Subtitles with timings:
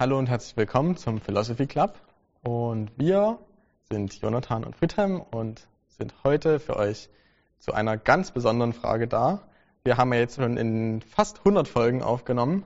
[0.00, 1.92] Hallo und herzlich willkommen zum Philosophy Club.
[2.42, 3.38] Und wir
[3.90, 7.10] sind Jonathan und Friedhelm und sind heute für euch
[7.58, 9.42] zu einer ganz besonderen Frage da.
[9.84, 12.64] Wir haben ja jetzt schon in fast 100 Folgen aufgenommen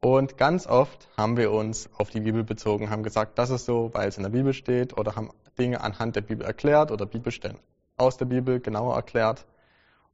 [0.00, 3.90] und ganz oft haben wir uns auf die Bibel bezogen, haben gesagt, das ist so,
[3.94, 7.58] weil es in der Bibel steht oder haben Dinge anhand der Bibel erklärt oder Bibelstellen
[7.96, 9.46] aus der Bibel genauer erklärt.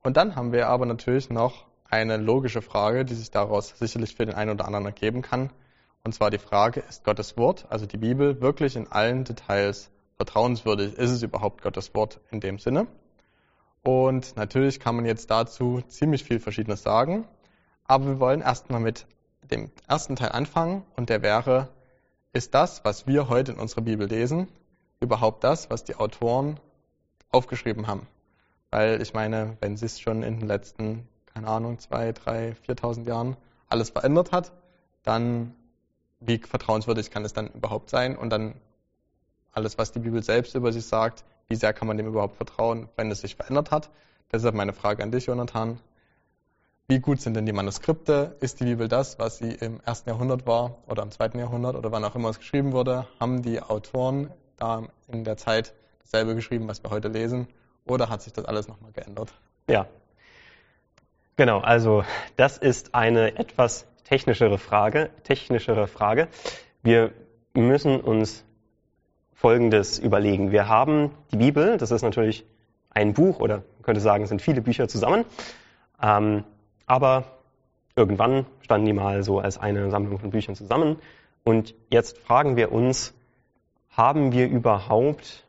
[0.03, 4.27] Und dann haben wir aber natürlich noch eine logische Frage, die sich daraus sicherlich für
[4.27, 5.49] den einen oder anderen ergeben kann.
[6.09, 10.95] Und zwar die Frage, ist Gottes Wort, also die Bibel, wirklich in allen Details vertrauenswürdig?
[10.95, 12.87] Ist es überhaupt Gottes Wort in dem Sinne?
[13.83, 17.29] Und natürlich kann man jetzt dazu ziemlich viel Verschiedenes sagen.
[17.85, 19.05] Aber wir wollen erstmal mit
[19.51, 21.69] dem ersten Teil anfangen und der wäre,
[22.33, 24.49] ist das, was wir heute in unserer Bibel lesen,
[25.01, 26.59] überhaupt das, was die Autoren
[27.33, 28.07] aufgeschrieben haben?
[28.71, 33.07] Weil ich meine, wenn sie es schon in den letzten, keine Ahnung, zwei, drei, viertausend
[33.07, 33.37] Jahren
[33.69, 34.53] alles verändert hat,
[35.03, 35.55] dann
[36.21, 38.17] wie vertrauenswürdig kann es dann überhaupt sein?
[38.17, 38.55] Und dann
[39.53, 42.89] alles, was die Bibel selbst über sich sagt, wie sehr kann man dem überhaupt vertrauen,
[42.97, 43.91] wenn es sich verändert hat?
[44.31, 45.81] Deshalb meine Frage an dich, Jonathan.
[46.87, 48.37] Wie gut sind denn die Manuskripte?
[48.41, 51.93] Ist die Bibel das, was sie im ersten Jahrhundert war oder im zweiten Jahrhundert oder
[51.93, 53.07] wann auch immer es geschrieben wurde?
[53.21, 57.47] Haben die Autoren da in der Zeit dasselbe geschrieben, was wir heute lesen?
[57.85, 59.33] Oder hat sich das alles nochmal geändert?
[59.69, 59.87] Ja.
[61.37, 62.05] Genau, also
[62.37, 66.29] das ist eine etwas technischere Frage, technischere Frage.
[66.83, 67.13] Wir
[67.53, 68.43] müssen uns
[69.35, 70.51] Folgendes überlegen.
[70.51, 72.47] Wir haben die Bibel, das ist natürlich
[72.91, 75.27] ein Buch oder man könnte sagen, es sind viele Bücher zusammen.
[76.03, 76.45] Ähm,
[76.87, 77.25] aber
[77.97, 80.97] irgendwann standen die mal so als eine Sammlung von Büchern zusammen.
[81.45, 83.15] Und jetzt fragen wir uns,
[83.91, 85.45] haben wir überhaupt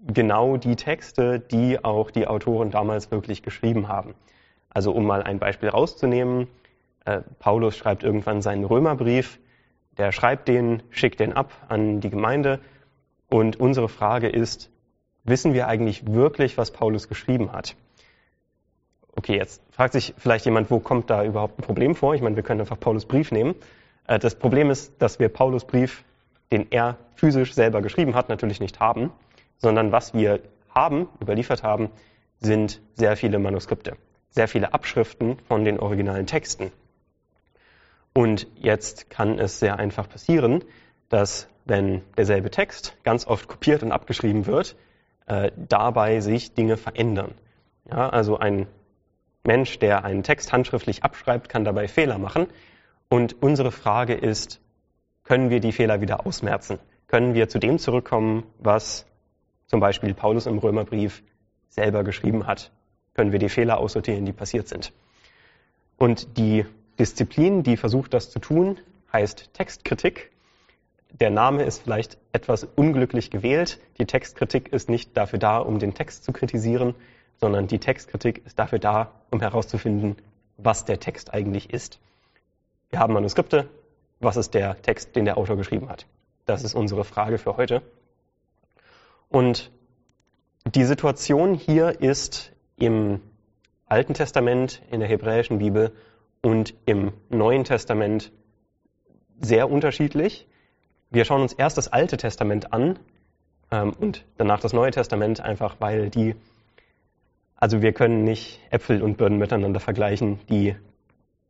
[0.00, 4.14] genau die Texte, die auch die Autoren damals wirklich geschrieben haben?
[4.70, 6.48] Also um mal ein Beispiel rauszunehmen,
[7.04, 9.38] äh, Paulus schreibt irgendwann seinen Römerbrief,
[9.98, 12.60] der schreibt den, schickt den ab an die Gemeinde.
[13.28, 14.70] Und unsere Frage ist,
[15.24, 17.76] wissen wir eigentlich wirklich, was Paulus geschrieben hat?
[19.14, 22.14] Okay, jetzt fragt sich vielleicht jemand, wo kommt da überhaupt ein Problem vor?
[22.14, 23.54] Ich meine, wir können einfach Paulus Brief nehmen.
[24.06, 26.04] Äh, das Problem ist, dass wir Paulus Brief,
[26.50, 29.12] den er physisch selber geschrieben hat, natürlich nicht haben,
[29.58, 30.40] sondern was wir
[30.70, 31.90] haben, überliefert haben,
[32.40, 33.96] sind sehr viele Manuskripte,
[34.30, 36.72] sehr viele Abschriften von den originalen Texten.
[38.14, 40.64] Und jetzt kann es sehr einfach passieren,
[41.08, 44.76] dass wenn derselbe Text ganz oft kopiert und abgeschrieben wird,
[45.26, 47.34] äh, dabei sich Dinge verändern.
[47.90, 48.66] Ja, also ein
[49.44, 52.46] Mensch, der einen Text handschriftlich abschreibt, kann dabei Fehler machen.
[53.08, 54.60] Und unsere Frage ist,
[55.24, 56.78] können wir die Fehler wieder ausmerzen?
[57.06, 59.06] Können wir zu dem zurückkommen, was
[59.66, 61.22] zum Beispiel Paulus im Römerbrief
[61.68, 62.70] selber geschrieben hat?
[63.14, 64.92] Können wir die Fehler aussortieren, die passiert sind?
[65.98, 66.64] Und die
[67.02, 68.78] Disziplin, die versucht, das zu tun,
[69.12, 70.30] heißt Textkritik.
[71.10, 73.80] Der Name ist vielleicht etwas unglücklich gewählt.
[73.98, 76.94] Die Textkritik ist nicht dafür da, um den Text zu kritisieren,
[77.40, 80.14] sondern die Textkritik ist dafür da, um herauszufinden,
[80.58, 81.98] was der Text eigentlich ist.
[82.90, 83.68] Wir haben Manuskripte.
[84.20, 86.06] Was ist der Text, den der Autor geschrieben hat?
[86.46, 87.82] Das ist unsere Frage für heute.
[89.28, 89.72] Und
[90.72, 93.20] die Situation hier ist im
[93.86, 95.90] Alten Testament, in der hebräischen Bibel
[96.42, 98.32] und im Neuen Testament
[99.40, 100.46] sehr unterschiedlich.
[101.10, 102.98] Wir schauen uns erst das Alte Testament an
[103.70, 106.34] ähm, und danach das Neue Testament, einfach weil die,
[107.56, 110.40] also wir können nicht Äpfel und Birnen miteinander vergleichen.
[110.48, 110.74] Die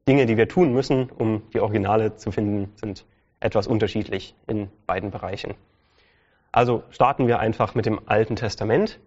[0.07, 3.07] Dinge, die wir tun müssen, um die Originale zu finden, sind
[3.41, 5.55] etwas unterschiedlich in beiden Bereichen.
[6.51, 9.01] Also starten wir einfach mit dem Alten Testament.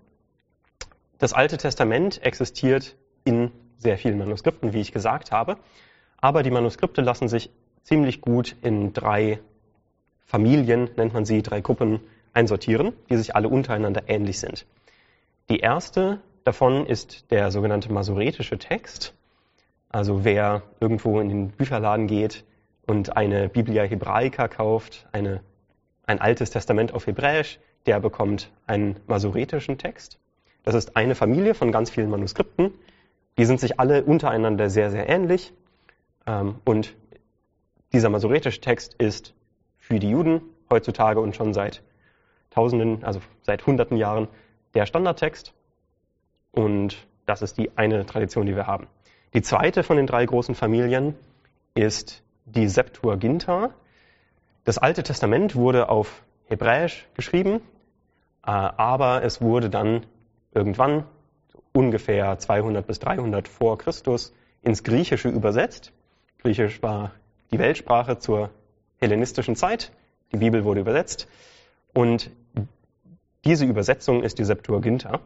[1.20, 5.58] Das Alte Testament existiert in sehr vielen Manuskripten, wie ich gesagt habe.
[6.18, 7.50] Aber die Manuskripte lassen sich
[7.84, 9.40] ziemlich gut in drei
[10.26, 12.00] Familien, nennt man sie, drei Gruppen
[12.34, 14.66] einsortieren, die sich alle untereinander ähnlich sind.
[15.50, 19.14] Die erste davon ist der sogenannte masoretische Text.
[19.90, 22.44] Also wer irgendwo in den Bücherladen geht
[22.86, 25.42] und eine Biblia Hebraica kauft, eine,
[26.06, 30.20] ein altes Testament auf Hebräisch, der bekommt einen masoretischen Text.
[30.64, 32.74] Das ist eine Familie von ganz vielen Manuskripten,
[33.38, 35.54] die sind sich alle untereinander sehr, sehr ähnlich.
[36.26, 36.96] Ähm, und
[37.94, 39.34] dieser masoretische Text ist
[39.78, 41.84] für die Juden heutzutage und schon seit
[42.50, 44.28] Tausenden, also seit Hunderten Jahren
[44.74, 45.54] der Standardtext.
[46.52, 48.88] Und das ist die eine Tradition, die wir haben.
[49.34, 51.16] Die zweite von den drei großen Familien
[51.74, 53.72] ist die Septuaginta.
[54.64, 57.62] Das Alte Testament wurde auf Hebräisch geschrieben,
[58.46, 60.06] äh, aber es wurde dann
[60.54, 61.04] irgendwann
[61.76, 65.92] ungefähr 200 bis 300 vor Christus ins Griechische übersetzt.
[66.40, 67.12] Griechisch war
[67.52, 68.50] die Weltsprache zur
[68.98, 69.92] hellenistischen Zeit.
[70.32, 71.28] Die Bibel wurde übersetzt.
[71.94, 72.32] Und
[73.44, 75.20] diese Übersetzung ist die Septuaginta.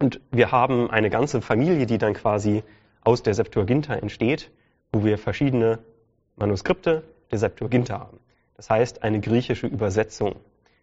[0.00, 2.64] Und wir haben eine ganze Familie, die dann quasi
[3.02, 4.50] aus der Septuaginta entsteht,
[4.92, 5.78] wo wir verschiedene
[6.36, 8.18] Manuskripte der Septuaginta haben.
[8.56, 10.34] Das heißt, eine griechische Übersetzung.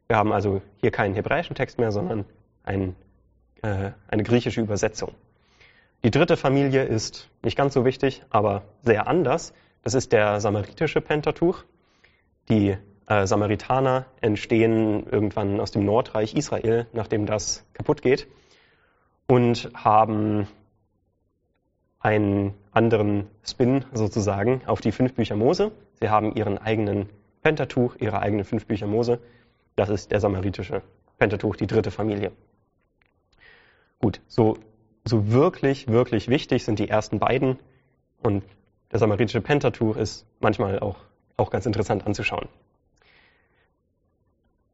[0.08, 2.26] Wir haben also hier keinen hebräischen Text mehr, sondern
[2.64, 2.96] ein,
[3.62, 5.14] äh, eine griechische Übersetzung.
[6.04, 9.54] Die dritte Familie ist nicht ganz so wichtig, aber sehr anders.
[9.84, 11.66] Das ist der samaritische Pentateuch.
[12.50, 12.78] Die
[13.08, 18.28] äh, Samaritaner entstehen irgendwann aus dem Nordreich Israel, nachdem das kaputt geht,
[19.28, 20.48] und haben
[22.00, 25.72] einen anderen Spin sozusagen auf die fünf Bücher Mose.
[26.00, 27.10] Sie haben ihren eigenen
[27.42, 29.20] Pentateuch, ihre eigenen fünf Bücher Mose.
[29.76, 30.82] Das ist der samaritische
[31.18, 32.32] Pentateuch, die dritte Familie.
[34.00, 34.58] Gut, so,
[35.06, 37.60] so wirklich, wirklich wichtig sind die ersten beiden.
[38.22, 38.44] Und
[38.92, 40.98] der samaritische Pentateuch ist manchmal auch,
[41.38, 42.48] auch ganz interessant anzuschauen.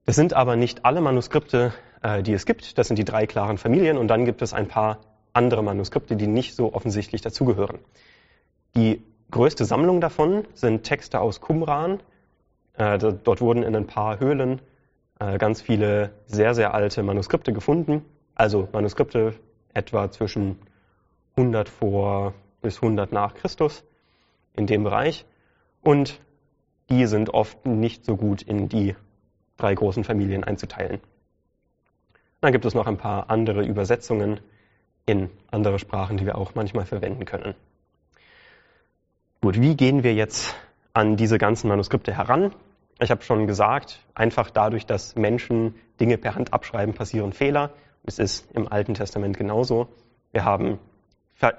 [0.05, 1.73] Das sind aber nicht alle Manuskripte,
[2.03, 2.77] äh, die es gibt.
[2.77, 3.97] Das sind die drei klaren Familien.
[3.97, 4.99] Und dann gibt es ein paar
[5.33, 7.79] andere Manuskripte, die nicht so offensichtlich dazugehören.
[8.75, 9.01] Die
[9.31, 11.99] größte Sammlung davon sind Texte aus Qumran.
[12.77, 14.61] Äh, dort wurden in ein paar Höhlen
[15.19, 18.05] äh, ganz viele sehr, sehr alte Manuskripte gefunden.
[18.35, 19.33] Also Manuskripte
[19.73, 20.59] etwa zwischen
[21.37, 23.83] 100 vor bis 100 nach Christus
[24.53, 25.25] in dem Bereich.
[25.81, 26.19] Und
[26.89, 28.95] die sind oft nicht so gut in die
[29.57, 30.99] drei großen Familien einzuteilen.
[32.41, 34.39] Dann gibt es noch ein paar andere Übersetzungen
[35.05, 37.55] in andere Sprachen, die wir auch manchmal verwenden können.
[39.41, 40.55] Gut, wie gehen wir jetzt
[40.93, 42.53] an diese ganzen Manuskripte heran?
[42.99, 47.71] Ich habe schon gesagt, einfach dadurch, dass Menschen Dinge per Hand abschreiben, passieren Fehler.
[48.05, 49.87] Es ist im Alten Testament genauso.
[50.31, 50.79] Wir haben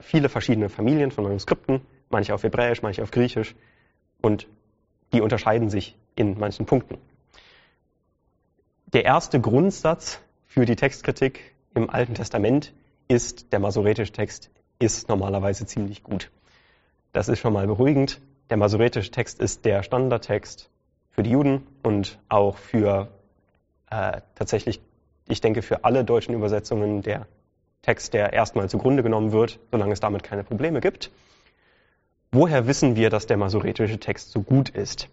[0.00, 3.54] viele verschiedene Familien von Manuskripten, manche auf Hebräisch, manche auf Griechisch,
[4.22, 4.48] und
[5.12, 6.98] die unterscheiden sich in manchen Punkten.
[8.92, 12.72] Der erste Grundsatz für die Textkritik im Alten Testament
[13.08, 16.30] ist, der masoretische Text ist normalerweise ziemlich gut.
[17.12, 18.20] Das ist schon mal beruhigend.
[18.50, 20.70] Der masoretische Text ist der Standardtext
[21.10, 23.08] für die Juden und auch für
[23.90, 24.80] äh, tatsächlich,
[25.28, 27.26] ich denke, für alle deutschen Übersetzungen der
[27.82, 31.10] Text, der erstmal zugrunde genommen wird, solange es damit keine Probleme gibt.
[32.32, 35.08] Woher wissen wir, dass der masoretische Text so gut ist?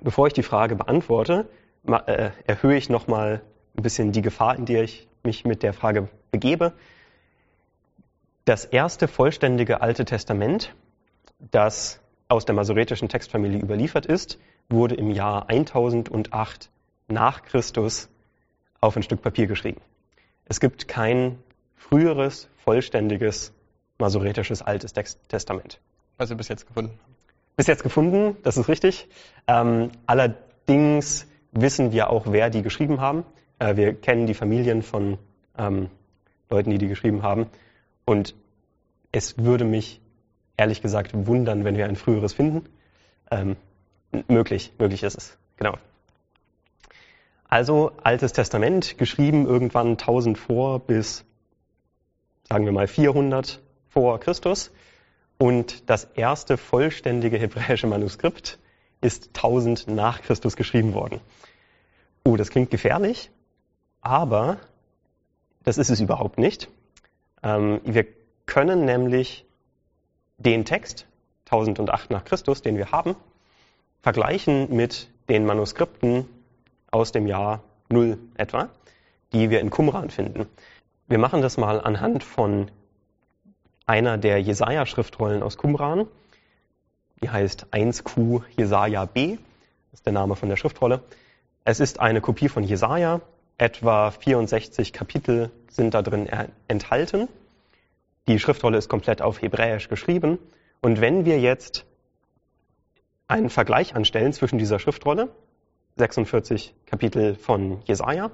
[0.00, 1.48] Bevor ich die Frage beantworte,
[1.86, 3.42] äh, erhöhe ich nochmal
[3.76, 6.72] ein bisschen die Gefahr, in die ich mich mit der Frage begebe.
[8.44, 10.74] Das erste vollständige Alte Testament,
[11.38, 14.38] das aus der masoretischen Textfamilie überliefert ist,
[14.68, 16.70] wurde im Jahr 1008
[17.08, 18.08] nach Christus
[18.80, 19.80] auf ein Stück Papier geschrieben.
[20.46, 21.38] Es gibt kein
[21.76, 23.52] früheres, vollständiges
[23.98, 24.92] masoretisches Altes
[25.28, 25.80] Testament.
[26.16, 27.14] Was Sie bis jetzt gefunden haben.
[27.56, 29.08] Bis jetzt gefunden, das ist richtig.
[29.46, 33.24] Ähm, allerdings wissen wir auch, wer die geschrieben haben.
[33.58, 35.18] Äh, wir kennen die Familien von
[35.58, 35.90] ähm,
[36.48, 37.46] Leuten, die die geschrieben haben.
[38.04, 38.34] Und
[39.12, 40.00] es würde mich
[40.56, 42.66] ehrlich gesagt wundern, wenn wir ein früheres finden.
[43.30, 43.56] Ähm,
[44.28, 45.76] möglich, möglich ist es, genau.
[47.50, 51.24] Also Altes Testament, geschrieben irgendwann 1000 vor bis,
[52.48, 54.70] sagen wir mal, 400 vor Christus.
[55.36, 58.60] Und das erste vollständige hebräische Manuskript
[59.00, 61.20] ist 1000 nach Christus geschrieben worden.
[62.24, 63.32] Oh, das klingt gefährlich,
[64.00, 64.58] aber
[65.64, 66.68] das ist es überhaupt nicht.
[67.42, 68.06] Ähm, wir
[68.46, 69.44] können nämlich
[70.38, 71.04] den Text
[71.46, 73.16] 1008 nach Christus, den wir haben,
[74.02, 76.28] vergleichen mit den Manuskripten
[76.90, 78.68] aus dem Jahr 0 etwa,
[79.32, 80.46] die wir in Qumran finden.
[81.08, 82.70] Wir machen das mal anhand von
[83.86, 86.06] einer der Jesaja-Schriftrollen aus Qumran.
[87.22, 89.36] Die heißt 1Q Jesaja B.
[89.90, 91.02] Das ist der Name von der Schriftrolle.
[91.64, 93.20] Es ist eine Kopie von Jesaja.
[93.58, 96.28] Etwa 64 Kapitel sind da drin
[96.68, 97.28] enthalten.
[98.28, 100.38] Die Schriftrolle ist komplett auf Hebräisch geschrieben.
[100.80, 101.84] Und wenn wir jetzt
[103.28, 105.28] einen Vergleich anstellen zwischen dieser Schriftrolle,
[106.00, 108.30] 46 Kapitel von Jesaja,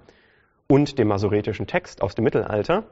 [0.69, 2.85] und dem masoretischen Text aus dem Mittelalter,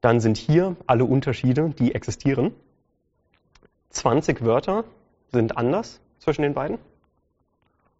[0.00, 2.54] dann sind hier alle Unterschiede, die existieren.
[3.90, 4.84] 20 Wörter
[5.32, 6.78] sind anders zwischen den beiden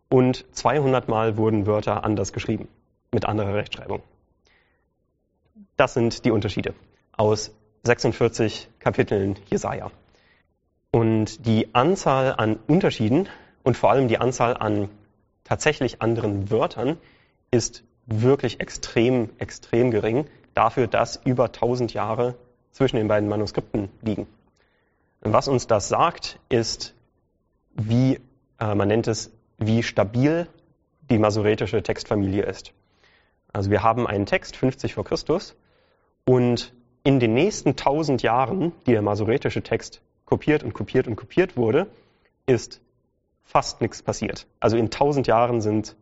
[0.09, 2.69] und 200 Mal wurden Wörter anders geschrieben,
[3.13, 4.03] mit anderer Rechtschreibung.
[5.77, 6.75] Das sind die Unterschiede
[7.17, 9.91] aus 46 Kapiteln Jesaja.
[10.91, 13.29] Und die Anzahl an Unterschieden
[13.63, 14.89] und vor allem die Anzahl an
[15.49, 16.97] tatsächlich anderen Wörtern
[17.51, 22.35] ist wirklich extrem, extrem gering dafür, dass über 1000 Jahre
[22.73, 24.27] zwischen den beiden Manuskripten liegen.
[25.21, 26.95] Was uns das sagt, ist,
[27.75, 28.21] wie
[28.59, 30.49] Äh, man nennt es, wie stabil
[31.11, 32.73] die masoretische Textfamilie ist.
[33.53, 35.57] Also wir haben einen Text 50 vor Christus
[36.25, 36.75] und
[37.05, 41.87] in den nächsten 1000 Jahren, die der masoretische Text kopiert und kopiert und kopiert wurde,
[42.47, 42.81] ist
[43.49, 44.47] fast nichts passiert.
[44.61, 45.97] Also in 1000 Jahren sind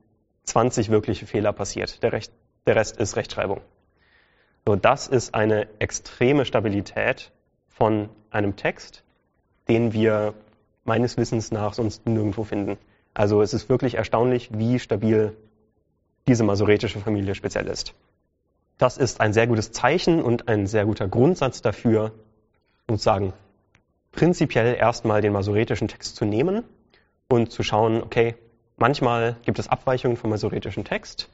[0.44, 2.02] 20 wirkliche Fehler passiert.
[2.02, 2.32] Der, Recht,
[2.66, 3.60] der Rest ist Rechtschreibung.
[4.66, 7.30] So, das ist eine extreme Stabilität
[7.68, 9.04] von einem Text,
[9.68, 10.34] den wir
[10.84, 12.78] meines Wissens nach sonst nirgendwo finden.
[13.14, 15.36] Also es ist wirklich erstaunlich, wie stabil
[16.26, 17.94] diese masoretische Familie speziell ist.
[18.76, 22.10] Das ist ein sehr gutes Zeichen und ein sehr guter Grundsatz dafür,
[22.88, 23.32] sozusagen
[24.10, 26.64] prinzipiell erstmal den masoretischen Text zu nehmen
[27.28, 28.34] und zu schauen, okay,
[28.76, 31.28] manchmal gibt es Abweichungen vom masoretischen Text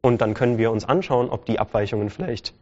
[0.00, 2.54] und dann können wir uns anschauen, ob die Abweichungen vielleicht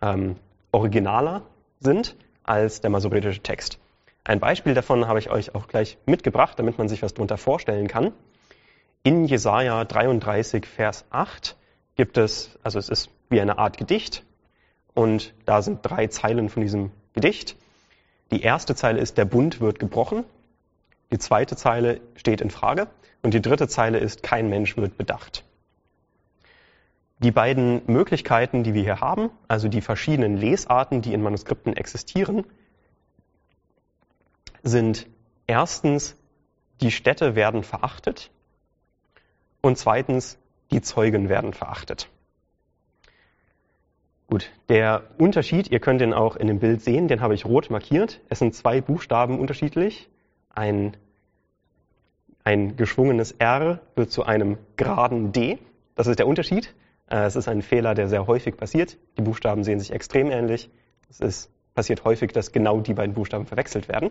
[0.00, 0.36] ähm,
[0.72, 1.42] originaler
[1.80, 3.78] sind als der masoretische Text.
[4.24, 7.88] Ein Beispiel davon habe ich euch auch gleich mitgebracht, damit man sich was darunter vorstellen
[7.88, 8.12] kann.
[9.02, 11.56] In Jesaja 33, Vers 8
[11.96, 14.24] gibt es, also es ist wie eine Art Gedicht
[14.94, 17.56] und da sind drei Zeilen von diesem Gedicht.
[18.30, 20.24] Die erste Zeile ist, der Bund wird gebrochen.
[21.12, 22.88] Die zweite Zeile steht in Frage
[23.22, 25.44] und die dritte Zeile ist, kein Mensch wird bedacht.
[27.18, 32.44] Die beiden Möglichkeiten, die wir hier haben, also die verschiedenen Lesarten, die in Manuskripten existieren,
[34.62, 35.06] sind
[35.46, 36.16] erstens,
[36.80, 38.30] die Städte werden verachtet
[39.60, 40.38] und zweitens,
[40.72, 42.08] die Zeugen werden verachtet.
[44.28, 47.68] Gut, der Unterschied, ihr könnt den auch in dem Bild sehen, den habe ich rot
[47.68, 48.20] markiert.
[48.30, 50.08] Es sind zwei Buchstaben unterschiedlich.
[50.54, 50.96] Ein,
[52.44, 55.58] ein geschwungenes R wird zu einem geraden D.
[55.94, 56.74] Das ist der Unterschied.
[57.10, 58.98] Äh, es ist ein Fehler, der sehr häufig passiert.
[59.18, 60.70] Die Buchstaben sehen sich extrem ähnlich.
[61.10, 64.10] Es ist, passiert häufig, dass genau die beiden Buchstaben verwechselt werden.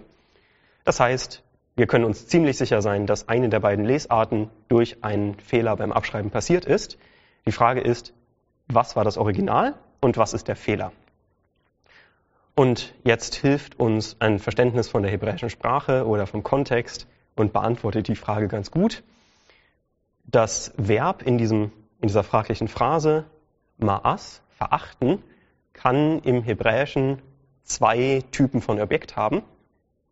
[0.83, 1.43] Das heißt,
[1.75, 5.91] wir können uns ziemlich sicher sein, dass eine der beiden Lesarten durch einen Fehler beim
[5.91, 6.97] Abschreiben passiert ist.
[7.45, 8.13] Die Frage ist,
[8.67, 10.91] was war das Original und was ist der Fehler.
[12.55, 18.07] Und jetzt hilft uns ein Verständnis von der hebräischen Sprache oder vom Kontext und beantwortet
[18.07, 19.03] die Frage ganz gut.
[20.25, 23.25] Das Verb in, diesem, in dieser fraglichen Phrase,
[23.79, 25.23] ma'as, verachten,
[25.73, 27.21] kann im Hebräischen
[27.63, 29.43] zwei Typen von Objekt haben.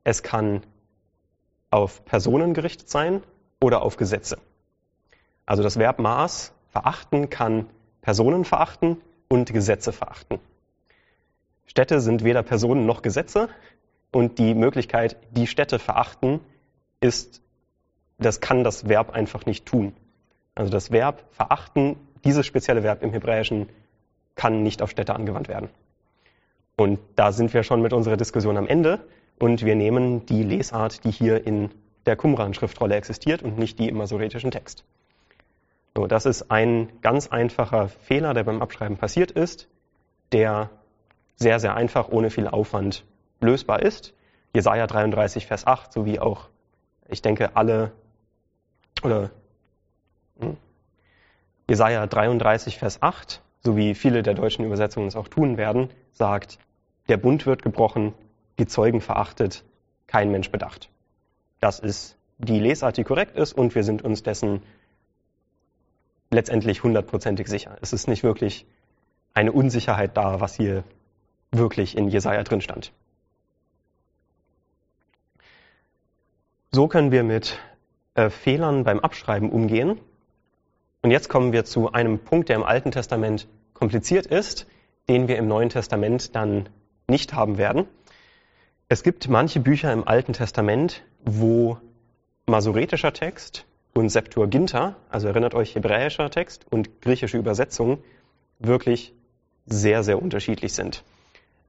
[0.03, 0.61] Es kann
[1.69, 3.21] auf Personen gerichtet sein
[3.61, 4.37] oder auf Gesetze.
[5.45, 7.69] Also das Verb ma'as, verachten, kann
[8.01, 10.39] Personen verachten und Gesetze verachten.
[11.69, 13.47] Städte sind weder Personen noch Gesetze
[14.11, 16.39] und die Möglichkeit, die Städte verachten,
[16.99, 17.43] ist,
[18.17, 19.93] das kann das Verb einfach nicht tun.
[20.55, 21.95] Also das Verb verachten,
[22.25, 23.69] dieses spezielle Verb im Hebräischen,
[24.35, 25.69] kann nicht auf Städte angewandt werden.
[26.75, 29.05] Und da sind wir schon mit unserer Diskussion am Ende
[29.37, 31.69] und wir nehmen die Lesart, die hier in
[32.07, 34.83] der Qumran-Schriftrolle existiert und nicht die im masoretischen Text.
[35.95, 39.67] So, das ist ein ganz einfacher Fehler, der beim Abschreiben passiert ist,
[40.31, 40.71] der
[41.39, 43.05] sehr, sehr einfach, ohne viel Aufwand
[43.39, 44.13] lösbar ist.
[44.53, 46.49] Jesaja 33, Vers 8, sowie auch,
[47.07, 47.91] ich denke, alle,
[49.03, 49.31] oder,
[50.39, 50.57] hm,
[51.69, 56.59] Jesaja 33, Vers 8, sowie viele der deutschen Übersetzungen es auch tun werden, sagt,
[57.07, 58.13] der Bund wird gebrochen,
[58.57, 59.63] die Zeugen verachtet,
[60.07, 60.89] kein Mensch bedacht.
[61.59, 64.61] Das ist die Lesart, die korrekt ist, und wir sind uns dessen
[66.31, 67.77] letztendlich hundertprozentig sicher.
[67.81, 68.65] Es ist nicht wirklich
[69.33, 70.83] eine Unsicherheit da, was hier
[71.51, 72.91] wirklich in Jesaja drin stand.
[76.71, 77.59] So können wir mit
[78.13, 79.99] äh, Fehlern beim Abschreiben umgehen.
[81.01, 84.67] Und jetzt kommen wir zu einem Punkt, der im Alten Testament kompliziert ist,
[85.07, 86.69] den wir im Neuen Testament dann
[87.07, 87.87] nicht haben werden.
[88.89, 91.77] Es gibt manche Bücher im Alten Testament, wo
[92.45, 98.03] masoretischer Text und Septuaginta, also erinnert euch hebräischer Text und griechische Übersetzung,
[98.59, 99.13] wirklich
[99.65, 101.03] sehr, sehr unterschiedlich sind.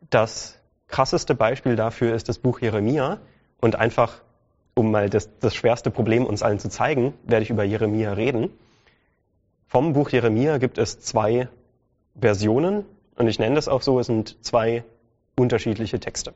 [0.09, 3.19] Das krasseste Beispiel dafür ist das Buch Jeremia
[3.61, 4.23] und einfach,
[4.75, 8.51] um mal das, das schwerste Problem uns allen zu zeigen, werde ich über Jeremia reden.
[9.67, 11.49] Vom Buch Jeremia gibt es zwei
[12.19, 12.85] Versionen
[13.17, 14.85] und ich nenne das auch so, es sind zwei
[15.37, 16.35] unterschiedliche Texte.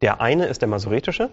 [0.00, 1.30] Der eine ist der masoretische,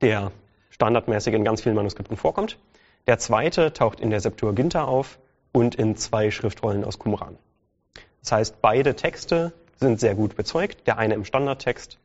[0.00, 0.32] der
[0.70, 2.58] standardmäßig in ganz vielen Manuskripten vorkommt.
[3.06, 5.18] Der zweite taucht in der Septuaginta auf
[5.52, 7.38] und in zwei Schriftrollen aus Qumran.
[8.20, 11.98] Das heißt, beide Texte sind sehr gut bezeugt, der eine im Standardtext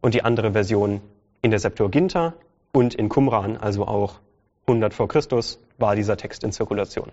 [0.00, 1.00] und die andere Version
[1.42, 2.34] in der Septuaginta
[2.72, 4.20] und in Qumran, also auch
[4.66, 7.10] 100 vor Christus, war dieser Text in Zirkulation.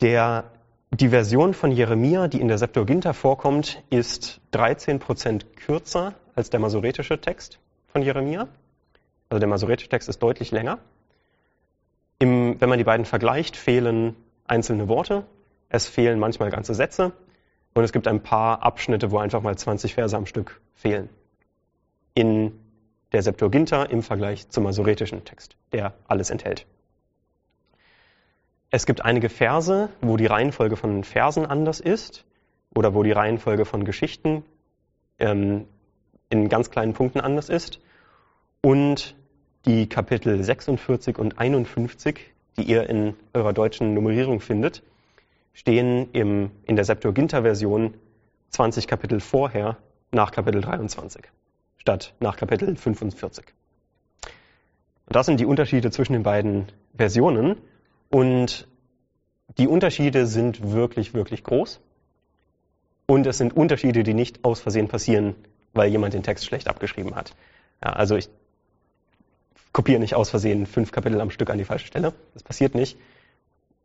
[0.00, 0.44] Der,
[0.90, 6.60] die Version von Jeremia, die in der Septuaginta vorkommt, ist 13 Prozent kürzer als der
[6.60, 7.58] masoretische Text
[7.88, 8.48] von Jeremia.
[9.28, 10.78] Also der masoretische Text ist deutlich länger.
[12.18, 15.24] Im, wenn man die beiden vergleicht, fehlen einzelne Worte,
[15.68, 17.12] es fehlen manchmal ganze Sätze
[17.74, 21.08] und es gibt ein paar Abschnitte, wo einfach mal 20 Verse am Stück fehlen.
[22.14, 22.52] In
[23.12, 26.66] der Septuaginta im Vergleich zum masoretischen Text, der alles enthält.
[28.70, 32.24] Es gibt einige Verse, wo die Reihenfolge von Versen anders ist
[32.74, 34.44] oder wo die Reihenfolge von Geschichten
[35.18, 35.66] ähm,
[36.28, 37.80] in ganz kleinen Punkten anders ist.
[38.62, 39.16] Und
[39.64, 44.82] die Kapitel 46 und 51, die ihr in eurer deutschen Nummerierung findet,
[45.52, 47.94] stehen im, in der Septuaginta-Version
[48.50, 49.76] 20 Kapitel vorher
[50.12, 51.24] nach Kapitel 23
[51.80, 53.46] statt nach Kapitel 45.
[55.06, 57.56] Und das sind die Unterschiede zwischen den beiden Versionen
[58.10, 58.68] und
[59.58, 61.80] die Unterschiede sind wirklich, wirklich groß.
[63.06, 65.34] Und es sind Unterschiede, die nicht aus Versehen passieren,
[65.72, 67.34] weil jemand den Text schlecht abgeschrieben hat.
[67.82, 68.28] Ja, also ich
[69.72, 72.12] kopiere nicht aus Versehen fünf Kapitel am Stück an die falsche Stelle.
[72.34, 72.98] Das passiert nicht.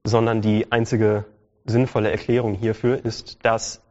[0.03, 1.25] Sondern die einzige
[1.65, 3.81] sinnvolle Erklärung hierfür ist, dass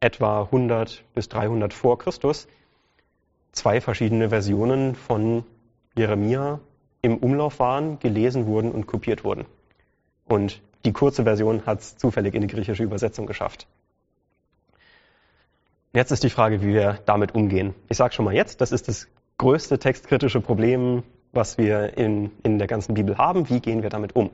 [0.00, 2.48] etwa 100 bis 300 vor Christus
[3.52, 5.44] zwei verschiedene Versionen von
[5.96, 6.60] Jeremia
[7.02, 9.44] im Umlauf waren, gelesen wurden und kopiert wurden.
[10.26, 13.66] Und die kurze Version hat es zufällig in die griechische Übersetzung geschafft.
[15.92, 17.74] Jetzt ist die Frage, wie wir damit umgehen.
[17.88, 21.02] Ich sage schon mal jetzt, das ist das größte textkritische Problem,
[21.32, 23.48] was wir in, in der ganzen Bibel haben.
[23.50, 24.30] Wie gehen wir damit um?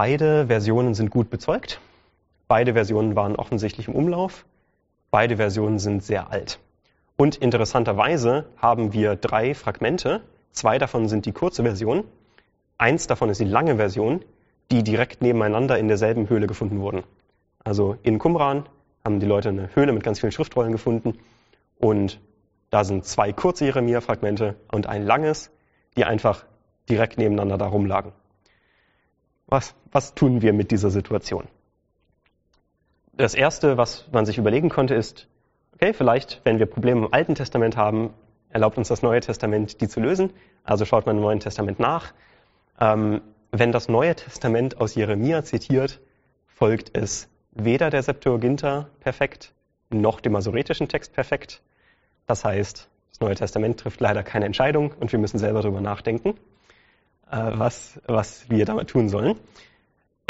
[0.00, 1.80] Beide Versionen sind gut bezeugt.
[2.46, 4.46] Beide Versionen waren offensichtlich im Umlauf.
[5.10, 6.60] Beide Versionen sind sehr alt.
[7.16, 10.20] Und interessanterweise haben wir drei Fragmente.
[10.52, 12.04] Zwei davon sind die kurze Version.
[12.78, 14.24] Eins davon ist die lange Version,
[14.70, 17.02] die direkt nebeneinander in derselben Höhle gefunden wurden.
[17.64, 18.68] Also in Qumran
[19.04, 21.18] haben die Leute eine Höhle mit ganz vielen Schriftrollen gefunden.
[21.76, 22.20] Und
[22.70, 25.50] da sind zwei kurze Jeremia-Fragmente und ein langes,
[25.96, 26.44] die einfach
[26.88, 28.12] direkt nebeneinander da rumlagen.
[29.50, 31.48] Was, was tun wir mit dieser Situation?
[33.18, 35.26] das Erste, was man sich überlegen konnte, ist,
[35.74, 38.14] okay, vielleicht, wenn wir Probleme im Alten Testament haben,
[38.48, 40.32] erlaubt uns das Neue Testament, die zu lösen.
[40.64, 42.14] Also schaut man im Neuen Testament nach.
[42.80, 43.20] Ähm,
[43.50, 46.00] wenn das Neue Testament aus Jeremia zitiert,
[46.46, 49.52] folgt es weder der Septuaginta perfekt,
[49.90, 51.60] noch dem masoretischen Text perfekt.
[52.26, 56.34] Das heißt, das Neue Testament trifft leider keine Entscheidung und wir müssen selber darüber nachdenken,
[57.30, 59.36] äh, was, was wir damit tun sollen.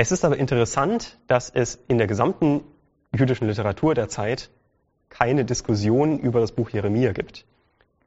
[0.01, 2.61] Es ist aber interessant, dass es in der gesamten
[3.13, 4.49] jüdischen Literatur der Zeit
[5.09, 7.47] keine Diskussion über das Buch Jeremia gibt.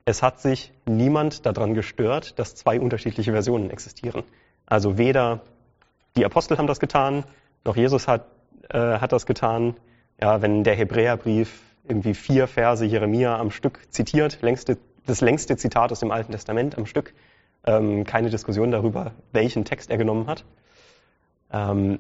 [0.06, 4.24] Es hat sich niemand daran gestört, dass zwei unterschiedliche Versionen existieren.
[4.66, 5.42] Also weder
[6.16, 7.26] die Apostel haben das getan,
[7.66, 8.26] noch Jesus hat,
[8.70, 9.76] äh, hat das getan.
[10.22, 15.92] Ja, wenn der Hebräerbrief irgendwie vier Verse Jeremia am Stück zitiert, längste, das längste Zitat
[15.92, 17.14] aus dem Alten Testament am Stück,
[17.66, 20.46] ähm, keine Diskussion darüber, welchen Text er genommen hat.
[21.52, 22.00] Ähm,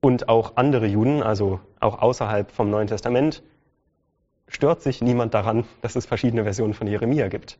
[0.00, 3.42] und auch andere Juden, also auch außerhalb vom Neuen Testament,
[4.48, 7.58] stört sich niemand daran, dass es verschiedene Versionen von Jeremia gibt.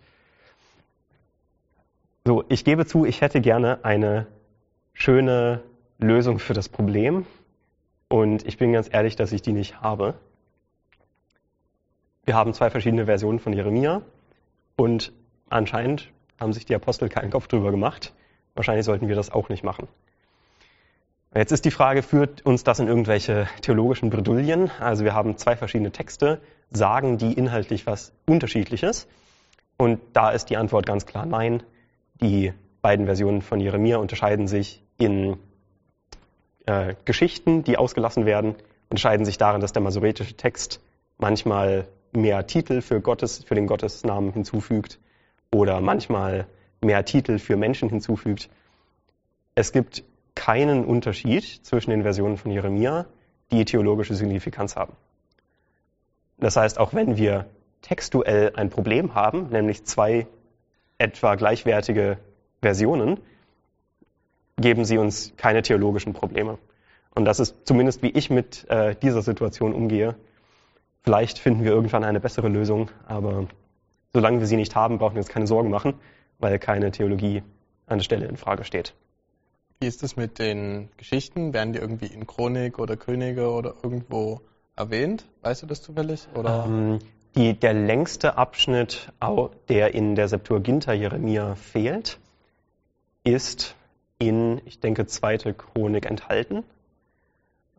[2.24, 4.26] So, ich gebe zu, ich hätte gerne eine
[4.92, 5.62] schöne
[5.98, 7.26] Lösung für das Problem
[8.09, 10.14] und ich bin ganz ehrlich, dass ich die nicht habe.
[12.24, 14.02] Wir haben zwei verschiedene Versionen von Jeremia
[14.76, 15.12] und
[15.48, 18.12] anscheinend haben sich die Apostel keinen Kopf drüber gemacht.
[18.55, 19.88] Wahrscheinlich sollten wir das auch nicht machen.
[21.35, 24.71] Jetzt ist die Frage, führt uns das in irgendwelche theologischen Bredouillen?
[24.81, 29.09] Also wir haben zwei verschiedene Texte, sagen die inhaltlich was Unterschiedliches?
[29.79, 31.62] Und da ist die Antwort ganz klar nein.
[32.21, 35.38] Die beiden Versionen von Jeremia unterscheiden sich in
[36.66, 38.55] äh, Geschichten, die ausgelassen werden,
[38.90, 40.81] unterscheiden sich darin, dass der masoretische Text
[41.16, 44.99] manchmal mehr Titel für, Gottes, für den Gottesnamen hinzufügt
[45.51, 46.47] oder manchmal
[46.83, 48.51] mehr Titel für Menschen hinzufügt.
[49.55, 53.07] Es gibt keinen Unterschied zwischen den Versionen von Jeremia,
[53.51, 54.95] die theologische Signifikanz haben.
[56.38, 57.47] Das heißt, auch wenn wir
[57.83, 60.27] textuell ein Problem haben, nämlich zwei
[60.99, 62.18] etwa gleichwertige
[62.61, 63.21] Versionen,
[64.57, 66.59] geben sie uns keine theologischen Probleme.
[67.14, 70.14] Und das ist zumindest, wie ich mit äh, dieser Situation umgehe.
[71.03, 73.49] Vielleicht finden wir irgendwann eine bessere Lösung, aber
[74.12, 75.95] solange wir sie nicht haben, brauchen wir uns keine Sorgen machen,
[76.38, 77.42] weil keine Theologie
[77.87, 78.95] an der Stelle in Frage steht.
[79.83, 81.53] Wie ist es mit den Geschichten?
[81.53, 84.40] Werden die irgendwie in Chronik oder Könige oder irgendwo
[84.77, 85.25] erwähnt?
[85.40, 86.29] Weißt du das zufällig?
[86.37, 86.66] Oder?
[86.68, 87.01] Ähm,
[87.35, 89.12] die, der längste Abschnitt,
[89.68, 92.21] der in der Septuaginta Jeremia fehlt,
[93.25, 93.75] ist
[94.21, 96.62] in, ich denke, zweite Chronik enthalten.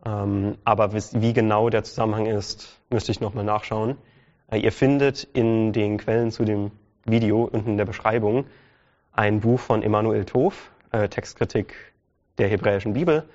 [0.04, 3.96] Ähm, aber wie genau der Zusammenhang ist, müsste ich nochmal nachschauen.
[4.50, 6.70] Äh, ihr findet in den Quellen zu dem
[7.06, 8.44] Video unten in der Beschreibung
[9.12, 11.93] ein Buch von Emanuel Tof, äh, Textkritik
[12.38, 13.28] der hebräischen Bibel.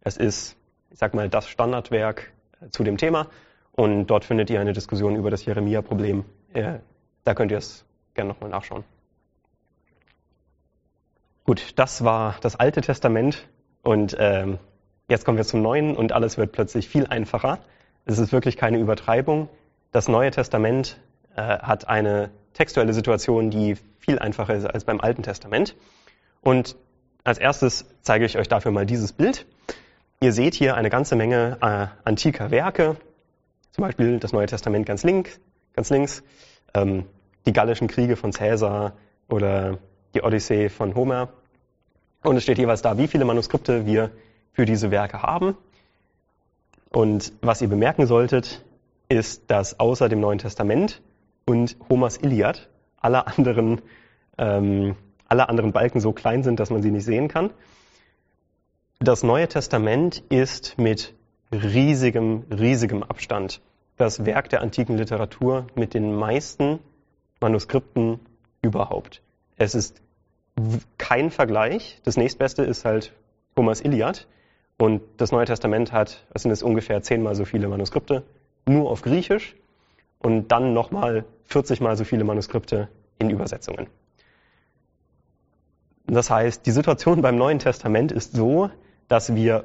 [0.00, 0.56] Es ist,
[0.90, 3.28] ich sag mal, das Standardwerk äh, zu dem Thema
[3.72, 6.24] und dort findet ihr eine Diskussion über das Jeremia-Problem.
[6.52, 6.78] Äh,
[7.24, 8.84] da könnt ihr es gerne nochmal nachschauen.
[11.44, 13.46] Gut, das war das Alte Testament
[13.82, 14.58] und ähm,
[15.08, 17.58] jetzt kommen wir zum Neuen und alles wird plötzlich viel einfacher.
[18.06, 19.48] Es ist wirklich keine Übertreibung.
[19.92, 20.98] Das Neue Testament
[21.36, 25.76] äh, hat eine textuelle Situation, die viel einfacher ist als beim Alten Testament.
[26.40, 26.76] Und
[27.24, 29.46] als erstes zeige ich euch dafür mal dieses Bild.
[30.20, 32.96] Ihr seht hier eine ganze Menge äh, antiker Werke,
[33.72, 35.40] zum Beispiel das Neue Testament ganz, link,
[35.74, 36.22] ganz links,
[36.74, 37.06] ähm,
[37.46, 38.92] die Gallischen Kriege von Caesar
[39.28, 39.78] oder
[40.14, 41.30] die Odyssee von Homer.
[42.22, 44.10] Und es steht jeweils da, wie viele Manuskripte wir
[44.52, 45.56] für diese Werke haben.
[46.90, 48.64] Und was ihr bemerken solltet,
[49.08, 51.02] ist, dass außer dem Neuen Testament
[51.44, 52.68] und Homers Iliad
[53.00, 53.82] alle anderen,
[54.38, 54.96] ähm,
[55.28, 57.50] alle anderen Balken so klein sind, dass man sie nicht sehen kann.
[59.00, 61.14] Das Neue Testament ist mit
[61.52, 63.60] riesigem, riesigem Abstand
[63.96, 66.80] das Werk der antiken Literatur mit den meisten
[67.40, 68.20] Manuskripten
[68.62, 69.22] überhaupt.
[69.56, 70.00] Es ist
[70.98, 72.00] kein Vergleich.
[72.04, 73.12] Das nächstbeste ist halt
[73.56, 74.26] Homers Iliad.
[74.76, 78.24] Und das Neue Testament hat, was sind es ungefähr zehnmal so viele Manuskripte,
[78.66, 79.54] nur auf Griechisch
[80.18, 83.86] und dann nochmal 40 mal so viele Manuskripte in Übersetzungen.
[86.06, 88.70] Das heißt, die Situation beim Neuen Testament ist so,
[89.08, 89.64] dass wir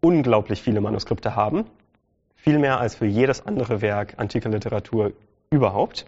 [0.00, 1.64] unglaublich viele Manuskripte haben,
[2.36, 5.12] viel mehr als für jedes andere Werk antiker Literatur
[5.50, 6.06] überhaupt.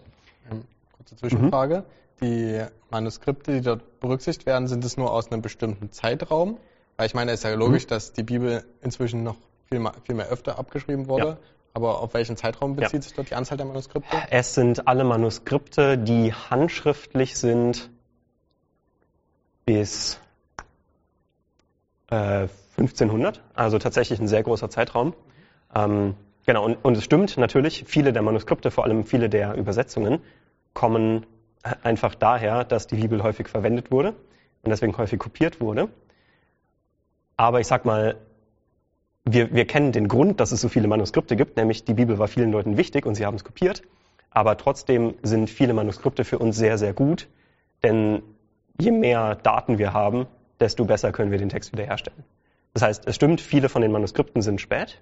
[0.50, 0.64] Ähm,
[0.96, 1.84] kurze Zwischenfrage.
[2.20, 2.24] Mhm.
[2.24, 6.58] Die Manuskripte, die dort berücksichtigt werden, sind es nur aus einem bestimmten Zeitraum?
[6.96, 7.88] Weil ich meine, es ist ja logisch, mhm.
[7.88, 9.36] dass die Bibel inzwischen noch
[9.68, 11.26] viel mehr, viel mehr öfter abgeschrieben wurde.
[11.26, 11.36] Ja.
[11.74, 13.02] Aber auf welchen Zeitraum bezieht ja.
[13.02, 14.14] sich dort die Anzahl der Manuskripte?
[14.30, 17.90] Es sind alle Manuskripte, die handschriftlich sind
[19.64, 20.20] bis
[22.10, 25.14] äh, 1500, also tatsächlich ein sehr großer Zeitraum.
[25.74, 26.14] Ähm,
[26.46, 30.20] genau, und, und es stimmt natürlich, viele der Manuskripte, vor allem viele der Übersetzungen,
[30.74, 31.26] kommen
[31.82, 34.10] einfach daher, dass die Bibel häufig verwendet wurde
[34.62, 35.88] und deswegen häufig kopiert wurde.
[37.36, 38.16] Aber ich sag mal,
[39.24, 42.28] wir, wir kennen den Grund, dass es so viele Manuskripte gibt, nämlich die Bibel war
[42.28, 43.82] vielen Leuten wichtig und sie haben es kopiert.
[44.30, 47.28] Aber trotzdem sind viele Manuskripte für uns sehr, sehr gut,
[47.82, 48.22] denn
[48.80, 50.26] je mehr Daten wir haben,
[50.60, 52.24] desto besser können wir den Text wiederherstellen.
[52.74, 55.00] Das heißt, es stimmt, viele von den Manuskripten sind spät,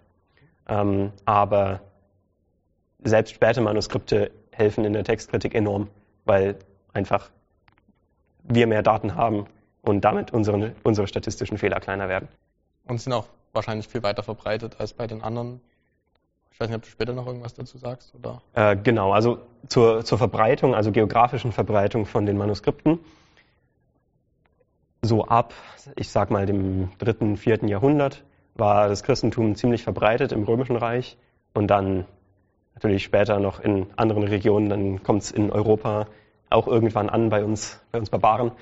[0.68, 1.80] ähm, aber
[3.02, 5.88] selbst späte Manuskripte helfen in der Textkritik enorm,
[6.24, 6.56] weil
[6.92, 7.30] einfach
[8.42, 9.46] wir mehr Daten haben
[9.83, 12.28] und damit unsere, unsere statistischen Fehler kleiner werden.
[12.87, 15.61] Und sind auch wahrscheinlich viel weiter verbreitet als bei den anderen.
[16.50, 18.42] Ich weiß nicht, ob du später noch irgendwas dazu sagst, oder?
[18.54, 22.98] Äh, genau, also zur, zur Verbreitung, also geografischen Verbreitung von den Manuskripten.
[25.02, 25.54] So ab,
[25.96, 31.16] ich sag mal, dem dritten, vierten Jahrhundert war das Christentum ziemlich verbreitet im Römischen Reich
[31.54, 32.04] und dann
[32.74, 36.06] natürlich später noch in anderen Regionen, dann kommt es in Europa
[36.50, 38.52] auch irgendwann an bei uns, bei uns Barbaren.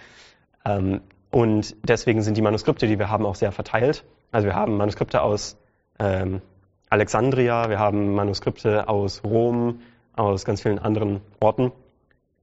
[0.65, 4.05] Ähm, und deswegen sind die Manuskripte, die wir haben, auch sehr verteilt.
[4.31, 5.59] Also wir haben Manuskripte aus
[5.99, 6.41] ähm,
[6.91, 9.81] Alexandria, wir haben Manuskripte aus Rom,
[10.15, 11.73] aus ganz vielen anderen Orten.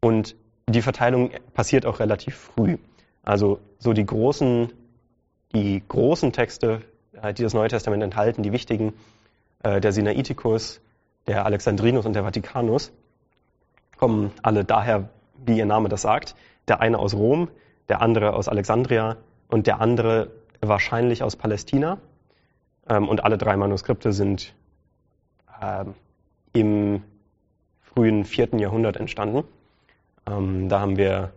[0.02, 0.36] Und
[0.68, 2.78] die Verteilung passiert auch relativ früh.
[3.26, 4.72] Also so die großen,
[5.54, 6.82] die großen Texte
[7.22, 8.94] äh, die das Neue Testament enthalten, die wichtigen,
[9.64, 10.82] äh, der Sinaiticus,
[11.28, 12.92] der Alexandrinus und der Vatikanus,
[13.98, 15.10] kommen alle daher,
[15.46, 16.36] wie ihr Name das sagt.
[16.68, 17.50] Der eine aus Rom,
[17.90, 22.00] der andere aus Alexandria und der andere wahrscheinlich aus Palästina.
[22.88, 24.54] Ähm, und alle drei Manuskripte sind
[25.62, 25.94] ähm,
[26.54, 27.04] im
[27.82, 29.44] frühen vierten Jahrhundert entstanden.
[30.28, 31.32] Ähm, da haben wir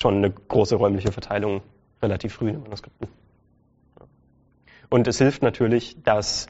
[0.00, 1.62] schon eine große räumliche Verteilung
[2.02, 3.08] relativ früh in den Manuskripten.
[4.88, 6.48] Und es hilft natürlich, dass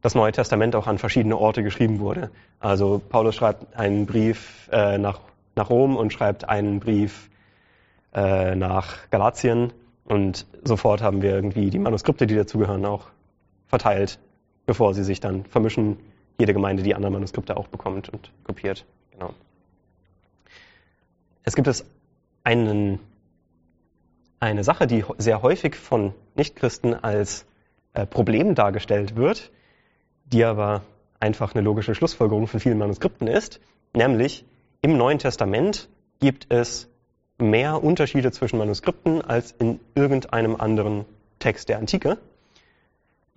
[0.00, 2.30] das Neue Testament auch an verschiedene Orte geschrieben wurde.
[2.58, 5.20] Also Paulus schreibt einen Brief äh, nach,
[5.54, 7.30] nach Rom und schreibt einen Brief
[8.14, 9.72] äh, nach Galatien
[10.04, 13.06] und sofort haben wir irgendwie die Manuskripte, die dazugehören, auch
[13.66, 14.18] verteilt,
[14.66, 15.98] bevor sie sich dann vermischen.
[16.38, 18.84] Jede Gemeinde die anderen Manuskripte auch bekommt und kopiert.
[19.12, 19.34] Genau.
[21.44, 21.84] Es gibt es
[22.44, 22.98] einen,
[24.40, 27.46] eine Sache, die sehr häufig von Nichtchristen als
[27.94, 29.50] äh, Problem dargestellt wird,
[30.26, 30.82] die aber
[31.20, 33.60] einfach eine logische Schlussfolgerung von vielen Manuskripten ist,
[33.94, 34.44] nämlich
[34.80, 35.88] im Neuen Testament
[36.20, 36.88] gibt es
[37.38, 41.04] mehr Unterschiede zwischen Manuskripten als in irgendeinem anderen
[41.38, 42.18] Text der Antike.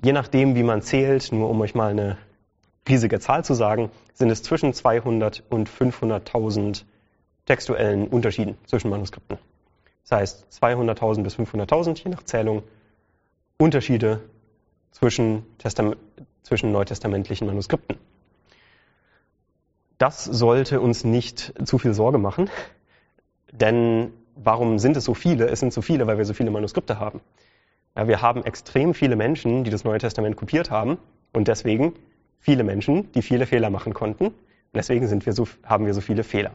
[0.03, 2.17] Je nachdem, wie man zählt, nur um euch mal eine
[2.87, 6.83] riesige Zahl zu sagen, sind es zwischen 200 und 500.000
[7.45, 9.37] textuellen Unterschieden zwischen Manuskripten.
[10.07, 12.63] Das heißt 200.000 bis 500.000, je nach Zählung,
[13.57, 14.21] Unterschiede
[14.91, 15.95] zwischen, Testam
[16.43, 17.97] zwischen neutestamentlichen Manuskripten.
[19.97, 22.49] Das sollte uns nicht zu viel Sorge machen,
[23.51, 25.47] denn warum sind es so viele?
[25.47, 27.21] Es sind so viele, weil wir so viele Manuskripte haben.
[27.95, 30.97] Ja, wir haben extrem viele Menschen, die das Neue Testament kopiert haben
[31.31, 31.93] und deswegen
[32.39, 34.33] viele Menschen, die viele Fehler machen konnten.
[34.73, 36.51] Deswegen sind wir so, haben wir so viele Fehler.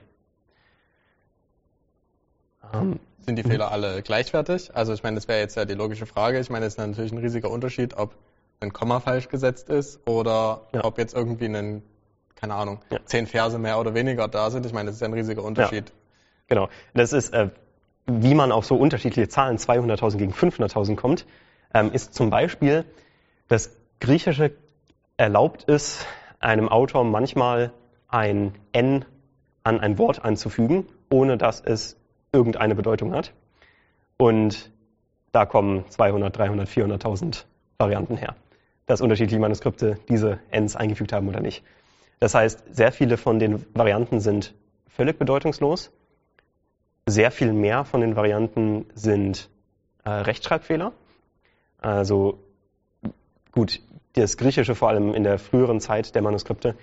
[2.73, 4.75] Ähm, sind die Fehler alle gleichwertig?
[4.75, 6.41] Also ich meine, das wäre jetzt ja die logische Frage.
[6.41, 8.15] Ich meine, es ist natürlich ein riesiger Unterschied, ob
[8.61, 10.85] ein Komma falsch gesetzt ist oder ja.
[10.85, 11.83] ob jetzt irgendwie ein,
[12.35, 12.99] keine Ahnung, ja.
[13.05, 14.67] zehn Verse mehr oder weniger da sind.
[14.67, 15.89] Ich meine, das ist ja ein riesiger Unterschied.
[15.89, 15.95] Ja.
[16.49, 16.69] Genau.
[16.95, 17.51] Das ist, äh,
[18.07, 21.27] wie man auf so unterschiedliche Zahlen 200.000 gegen 500.000 kommt,
[21.73, 22.85] ähm, ist zum Beispiel,
[23.49, 24.53] das Griechische
[25.17, 26.05] erlaubt es
[26.41, 27.73] einem Autor manchmal
[28.09, 29.05] ein N
[29.63, 32.00] an ein Wort anzufügen, ohne dass es
[32.33, 33.33] irgendeine Bedeutung hat.
[34.17, 34.71] Und
[35.33, 37.45] da kommen 200, 300, 400.000
[37.79, 38.37] Varianten her,
[38.87, 41.65] dass unterschiedliche Manuskripte diese Ns eingefügt haben oder nicht.
[42.19, 44.55] Das heißt, sehr viele von den Varianten sind
[44.89, 45.91] völlig bedeutungslos.
[47.07, 49.49] Sehr viel mehr von den Varianten sind
[50.05, 50.93] äh, Rechtschreibfehler.
[51.79, 52.39] Also
[53.53, 53.81] gut,
[54.13, 56.77] das Griechische vor allem in der früheren Zeit der Manuskripte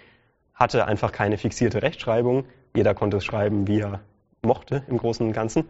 [0.53, 2.45] hatte einfach keine fixierte Rechtschreibung.
[2.75, 4.01] Jeder konnte es schreiben, wie er
[4.41, 5.69] mochte im Großen und Ganzen.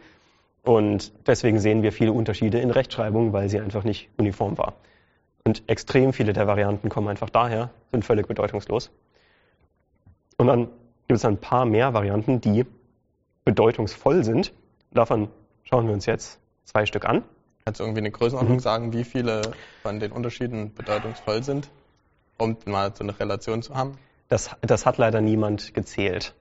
[0.63, 4.73] Und deswegen sehen wir viele Unterschiede in Rechtschreibung, weil sie einfach nicht uniform war.
[5.45, 8.91] Und extrem viele der Varianten kommen einfach daher, sind völlig bedeutungslos.
[10.38, 10.67] Und dann
[11.08, 12.65] gibt es ein paar mehr Varianten, die
[13.45, 14.51] bedeutungsvoll sind.
[14.91, 15.30] Davon
[15.63, 17.23] schauen wir uns jetzt zwei Stück an.
[17.63, 18.62] Kannst du irgendwie eine Größenordnung mhm.
[18.62, 19.41] sagen, wie viele
[19.84, 21.69] von den Unterschieden bedeutungsvoll sind,
[22.38, 23.97] um mal so eine Relation zu haben?
[24.27, 26.36] Das, das hat leider niemand gezählt.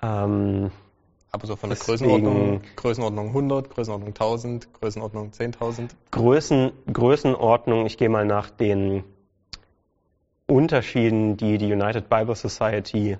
[0.00, 0.70] Ähm,
[1.34, 5.88] aber so von der Größenordnung, Größenordnung 100, Größenordnung 1000, Größenordnung 10.000?
[6.10, 9.02] Größen, Größenordnung, ich gehe mal nach den
[10.46, 13.16] Unterschieden, die die United Bible Society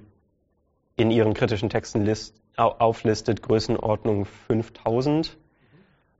[0.96, 5.38] in ihren kritischen Texten list, auflistet, Größenordnung 5000.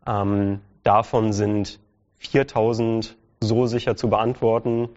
[0.06, 1.78] Ähm, davon sind
[2.16, 4.88] 4000 so sicher zu beantworten,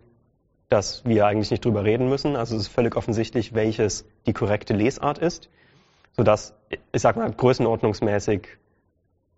[0.69, 2.37] dass wir eigentlich nicht drüber reden müssen.
[2.37, 5.49] Also es ist völlig offensichtlich, welches die korrekte Lesart ist
[6.15, 8.47] sodass, ich sag mal, größenordnungsmäßig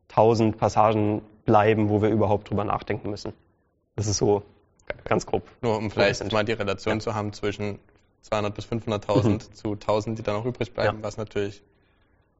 [0.09, 3.33] 1000 Passagen bleiben, wo wir überhaupt drüber nachdenken müssen.
[3.95, 4.43] Das ist so
[5.03, 5.43] ganz grob.
[5.61, 6.99] Nur um vielleicht mal die Relation ja.
[6.99, 7.79] zu haben zwischen
[8.21, 9.39] 200 bis 500.000 mhm.
[9.53, 11.03] zu 1000, die dann noch übrig bleiben, ja.
[11.03, 11.63] was natürlich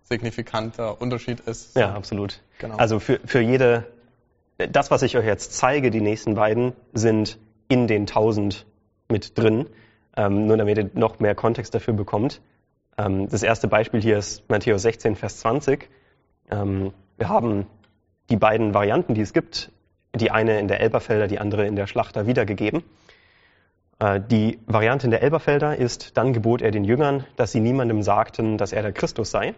[0.03, 1.75] signifikanter Unterschied ist.
[1.75, 2.41] Ja, absolut.
[2.59, 2.77] Genau.
[2.77, 3.85] Also für, für jede,
[4.57, 8.65] das, was ich euch jetzt zeige, die nächsten beiden, sind in den 1000
[9.09, 9.67] mit drin,
[10.15, 12.41] ähm, nur damit ihr noch mehr Kontext dafür bekommt.
[12.97, 15.89] Ähm, das erste Beispiel hier ist Matthäus 16, Vers 20.
[16.49, 17.67] Ähm, wir haben
[18.29, 19.71] die beiden Varianten, die es gibt,
[20.15, 22.83] die eine in der Elberfelder, die andere in der Schlachter wiedergegeben.
[23.99, 28.01] Äh, die Variante in der Elberfelder ist, dann gebot er den Jüngern, dass sie niemandem
[28.01, 29.53] sagten, dass er der Christus sei.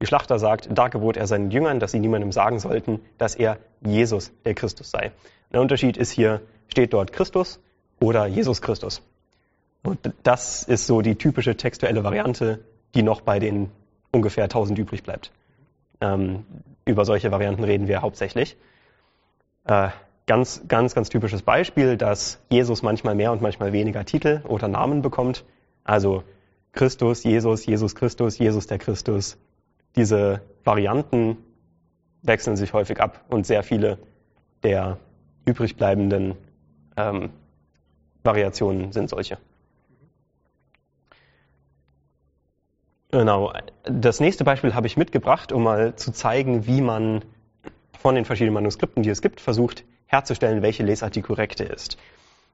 [0.00, 3.58] Die Schlachter sagt, da gebot er seinen Jüngern, dass sie niemandem sagen sollten, dass er
[3.80, 5.12] Jesus der Christus sei.
[5.52, 7.60] Der Unterschied ist hier, steht dort Christus
[8.00, 9.02] oder Jesus Christus.
[9.82, 12.60] Und das ist so die typische textuelle Variante,
[12.94, 13.70] die noch bei den
[14.12, 15.32] ungefähr 1000 übrig bleibt.
[16.00, 16.44] Ähm,
[16.84, 18.56] über solche Varianten reden wir hauptsächlich.
[19.64, 19.88] Äh,
[20.26, 25.02] ganz, ganz, ganz typisches Beispiel, dass Jesus manchmal mehr und manchmal weniger Titel oder Namen
[25.02, 25.44] bekommt.
[25.84, 26.22] Also
[26.72, 29.36] Christus, Jesus, Jesus Christus, Jesus der Christus.
[29.96, 31.38] Diese Varianten
[32.22, 33.98] wechseln sich häufig ab und sehr viele
[34.62, 34.98] der
[35.44, 36.36] übrig bleibenden
[36.96, 37.30] ähm,
[38.22, 39.38] Variationen sind solche.
[43.12, 43.52] Genau.
[43.84, 47.22] Das nächste Beispiel habe ich mitgebracht, um mal zu zeigen, wie man
[47.98, 51.98] von den verschiedenen Manuskripten, die es gibt, versucht herzustellen, welche Lesart die korrekte ist.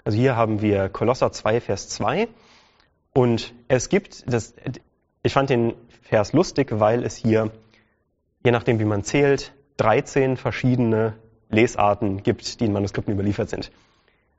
[0.05, 2.29] Also hier haben wir Kolosser 2, Vers 2.
[3.15, 4.55] Und es gibt, das,
[5.23, 7.53] ich fand den Vers lustig, weil es hier,
[8.45, 11.15] je nachdem wie man zählt, 13 verschiedene
[11.51, 13.71] Lesarten gibt, die in Manuskripten überliefert sind.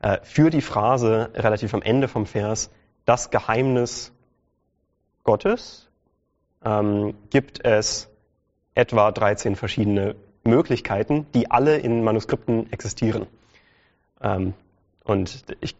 [0.01, 2.71] Äh, für die Phrase relativ am Ende vom Vers,
[3.05, 4.11] das Geheimnis
[5.23, 5.88] Gottes
[6.63, 8.09] ähm, gibt es
[8.75, 13.27] etwa 13 verschiedene Möglichkeiten, die alle in Manuskripten existieren.
[14.21, 14.53] Ähm,
[15.03, 15.75] und ich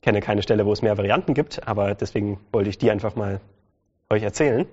[0.00, 3.40] kenne keine Stelle, wo es mehr Varianten gibt, aber deswegen wollte ich die einfach mal
[4.10, 4.66] euch erzählen.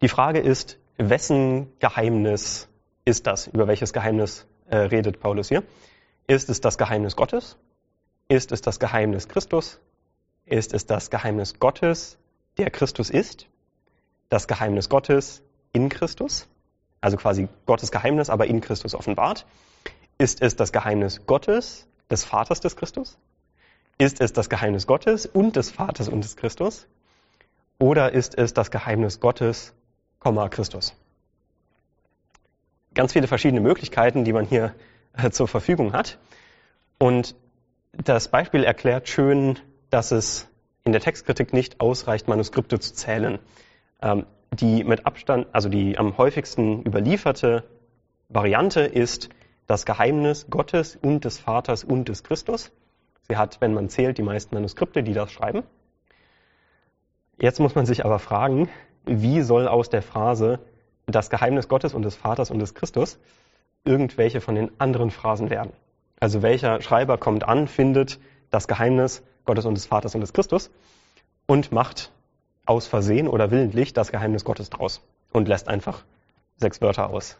[0.00, 2.68] Die Frage ist, wessen Geheimnis
[3.04, 3.48] ist das?
[3.48, 5.62] Über welches Geheimnis äh, redet Paulus hier?
[6.26, 7.56] Ist es das Geheimnis Gottes?
[8.28, 9.80] Ist es das Geheimnis Christus?
[10.46, 12.18] Ist es das Geheimnis Gottes,
[12.56, 13.49] der Christus ist?
[14.30, 15.42] Das Geheimnis Gottes
[15.74, 16.48] in Christus?
[17.02, 19.44] Also quasi Gottes Geheimnis, aber in Christus offenbart.
[20.16, 23.18] Ist es das Geheimnis Gottes, des Vaters des Christus?
[23.98, 26.86] Ist es das Geheimnis Gottes und des Vaters und des Christus?
[27.78, 29.72] Oder ist es das Geheimnis Gottes,
[30.50, 30.94] Christus?
[32.94, 34.74] Ganz viele verschiedene Möglichkeiten, die man hier
[35.14, 36.18] äh, zur Verfügung hat.
[36.98, 37.34] Und
[37.92, 39.58] das Beispiel erklärt schön,
[39.90, 40.48] dass es
[40.84, 43.38] in der Textkritik nicht ausreicht, Manuskripte zu zählen.
[44.02, 47.64] Ähm, die mit Abstand, also die am häufigsten überlieferte
[48.28, 49.28] Variante ist
[49.66, 52.72] das Geheimnis Gottes und des Vaters und des Christus.
[53.28, 55.62] Sie hat, wenn man zählt, die meisten Manuskripte, die das schreiben.
[57.38, 58.68] Jetzt muss man sich aber fragen,
[59.04, 60.58] wie soll aus der Phrase
[61.06, 63.18] das Geheimnis Gottes und des Vaters und des Christus
[63.84, 65.72] irgendwelche von den anderen Phrasen werden?
[66.18, 68.18] Also welcher Schreiber kommt an, findet
[68.50, 70.70] das Geheimnis Gottes und des Vaters und des Christus
[71.46, 72.12] und macht
[72.66, 75.00] aus Versehen oder willentlich das Geheimnis Gottes draus
[75.32, 76.04] und lässt einfach
[76.56, 77.36] sechs Wörter aus.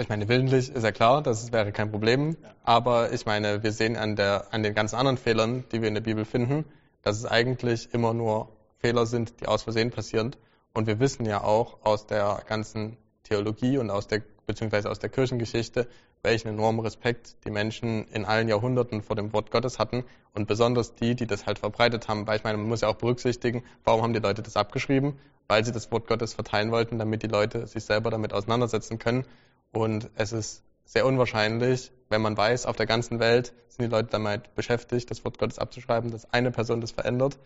[0.00, 2.36] Ich meine, willentlich ist ja klar, das wäre kein Problem.
[2.62, 5.94] Aber ich meine, wir sehen an, der, an den ganzen anderen Fehlern, die wir in
[5.94, 6.64] der Bibel finden,
[7.02, 10.36] dass es eigentlich immer nur Fehler sind, die aus Versehen passieren.
[10.72, 15.10] Und wir wissen ja auch aus der ganzen Theologie und aus der, beziehungsweise aus der
[15.10, 15.86] Kirchengeschichte,
[16.22, 20.94] welchen enormen Respekt die Menschen in allen Jahrhunderten vor dem Wort Gottes hatten und besonders
[20.94, 22.26] die, die das halt verbreitet haben.
[22.26, 25.18] Weil ich meine, man muss ja auch berücksichtigen, warum haben die Leute das abgeschrieben?
[25.46, 29.24] Weil sie das Wort Gottes verteilen wollten, damit die Leute sich selber damit auseinandersetzen können.
[29.70, 34.08] Und es ist sehr unwahrscheinlich, wenn man weiß, auf der ganzen Welt sind die Leute
[34.10, 37.38] damit beschäftigt, das Wort Gottes abzuschreiben, dass eine Person das verändert,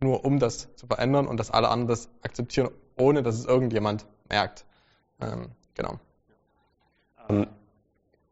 [0.00, 4.06] nur um das zu verändern und dass alle anderen das akzeptieren, ohne dass es irgendjemand
[4.28, 4.66] merkt.
[5.20, 6.00] Ähm, genau.
[7.28, 7.46] Ähm,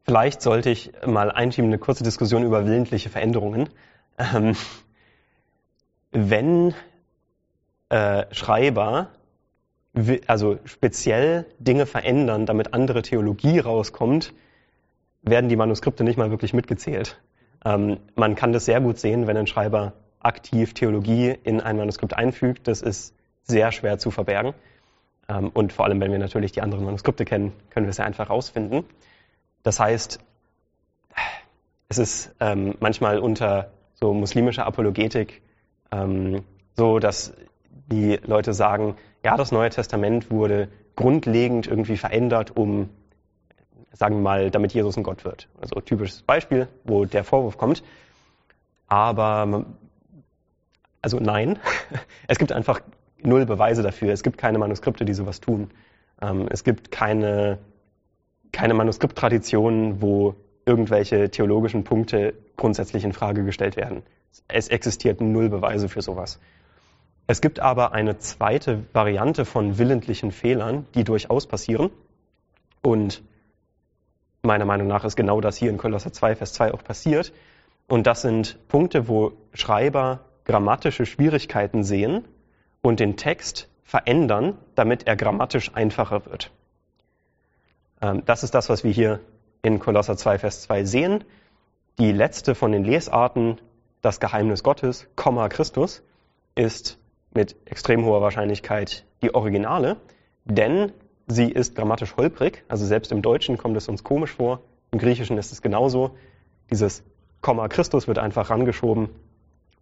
[0.07, 3.71] Vielleicht sollte ich mal einschieben eine kurze Diskussion über willentliche Veränderungen.
[4.19, 4.55] Ähm,
[6.13, 6.75] wenn
[7.89, 9.09] äh, Schreiber
[10.27, 14.35] also speziell Dinge verändern, damit andere Theologie rauskommt,
[15.23, 17.21] werden die Manuskripte nicht mal wirklich mitgezählt.
[17.65, 22.15] Ähm, man kann das sehr gut sehen, wenn ein Schreiber aktiv Theologie in ein Manuskript
[22.15, 22.69] einfügt.
[22.69, 24.53] Das ist sehr schwer zu verbergen.
[25.29, 28.05] Ähm, und vor allem, wenn wir natürlich die anderen Manuskripte kennen, können wir es ja
[28.05, 28.85] einfach rausfinden.
[29.63, 30.19] Das heißt,
[31.89, 35.43] es ist ähm, manchmal unter so muslimischer Apologetik
[35.93, 36.45] ähm,
[36.77, 37.35] so, dass
[37.87, 42.91] die Leute sagen, ja, das Neue Testament wurde grundlegend irgendwie verändert, um,
[43.93, 45.49] sagen wir mal, damit Jesus ein Gott wird.
[45.61, 47.83] Also typisches Beispiel, wo der Vorwurf kommt.
[48.87, 49.65] Aber,
[51.01, 51.59] also nein,
[52.29, 52.81] es gibt einfach
[53.25, 54.13] null Beweise dafür.
[54.13, 55.71] Es gibt keine Manuskripte, die sowas tun.
[56.21, 57.59] Ähm, es gibt keine
[58.55, 64.03] keine Manuskripttradition, wo irgendwelche theologischen Punkte grundsätzlich in Frage gestellt werden.
[64.49, 66.41] Es existierten null Beweise für sowas.
[67.27, 71.91] Es gibt aber eine zweite Variante von willentlichen Fehlern, die durchaus passieren.
[72.81, 73.23] Und
[74.43, 77.33] meiner Meinung nach ist genau das hier in Kolosser 2, Vers 2 auch passiert.
[77.89, 82.25] Und das sind Punkte, wo Schreiber grammatische Schwierigkeiten sehen
[82.85, 86.51] und den Text verändern, damit er grammatisch einfacher wird.
[88.03, 89.21] Ähm, das ist das, was wir hier
[89.63, 91.25] in Kolosser 2, Vers 2 sehen.
[91.99, 93.59] Die letzte von den Lesarten,
[94.03, 96.03] das Geheimnis Gottes, Komma Christus,
[96.57, 96.99] ist
[97.33, 99.97] mit extrem hoher Wahrscheinlichkeit die Originale,
[100.45, 100.93] denn
[101.27, 102.65] sie ist grammatisch holprig.
[102.69, 104.61] Also selbst im Deutschen kommt es uns komisch vor.
[104.93, 106.17] Im Griechischen ist es genauso.
[106.71, 107.03] Dieses
[107.41, 109.09] Komma Christus wird einfach rangeschoben,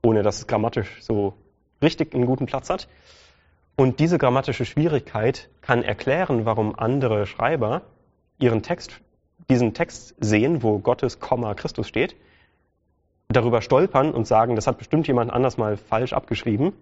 [0.05, 1.35] ohne dass es grammatisch so
[1.83, 2.89] richtig einen guten Platz hat.
[3.77, 7.83] Und diese grammatische Schwierigkeit kann erklären, warum andere Schreiber
[8.39, 9.01] ihren Text,
[9.49, 12.17] diesen Text sehen, wo Gottes Komma Christus steht,
[13.29, 16.73] darüber stolpern und sagen, das hat bestimmt jemand anders mal falsch abgeschrieben.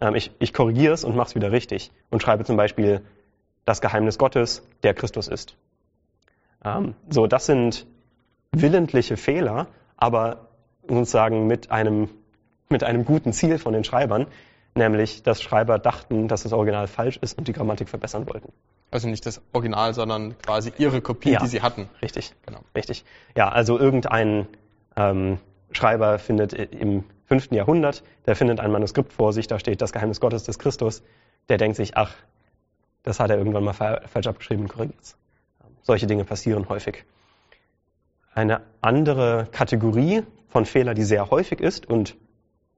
[0.00, 3.02] Ähm, ich, ich korrigiere es und mache es wieder richtig und schreibe zum Beispiel
[3.64, 5.56] das Geheimnis Gottes, der Christus ist.
[6.64, 7.86] Ähm, so, das sind
[8.52, 10.48] willentliche Fehler, aber
[10.88, 12.08] sozusagen mit einem,
[12.68, 14.26] mit einem guten Ziel von den Schreibern,
[14.74, 18.52] nämlich dass Schreiber dachten, dass das Original falsch ist und die Grammatik verbessern wollten.
[18.90, 21.88] Also nicht das Original, sondern quasi ihre Kopie, ja, die sie hatten.
[22.02, 22.60] Richtig, genau.
[22.74, 23.04] Richtig.
[23.36, 24.46] Ja, also irgendein
[24.96, 25.38] ähm,
[25.72, 30.20] Schreiber findet im fünften Jahrhundert, der findet ein Manuskript vor sich, da steht das Geheimnis
[30.20, 31.02] Gottes des Christus.
[31.48, 32.14] Der denkt sich, ach,
[33.02, 35.16] das hat er irgendwann mal falsch abgeschrieben und korrigiert.
[35.82, 37.04] Solche Dinge passieren häufig.
[38.34, 42.16] Eine andere Kategorie von Fehler, die sehr häufig ist und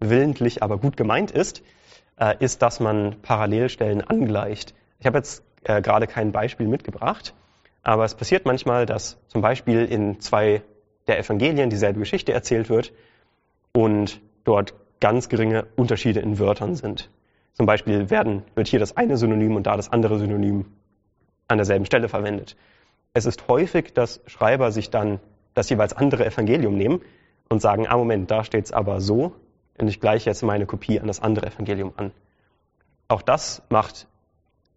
[0.00, 1.62] willentlich aber gut gemeint ist,
[2.18, 4.74] äh, ist, dass man Parallelstellen angleicht.
[5.00, 7.34] Ich habe jetzt äh, gerade kein Beispiel mitgebracht,
[7.82, 10.62] aber es passiert manchmal, dass zum Beispiel in zwei
[11.06, 12.92] der Evangelien dieselbe Geschichte erzählt wird
[13.72, 17.10] und dort ganz geringe Unterschiede in Wörtern sind.
[17.54, 20.66] Zum Beispiel werden, wird hier das eine Synonym und da das andere Synonym
[21.48, 22.56] an derselben Stelle verwendet.
[23.14, 25.18] Es ist häufig, dass Schreiber sich dann
[25.54, 27.00] das jeweils andere Evangelium nehmen
[27.48, 29.34] und sagen, ah Moment, da steht es aber so
[29.78, 32.12] und ich gleiche jetzt meine Kopie an das andere Evangelium an.
[33.08, 34.06] Auch das macht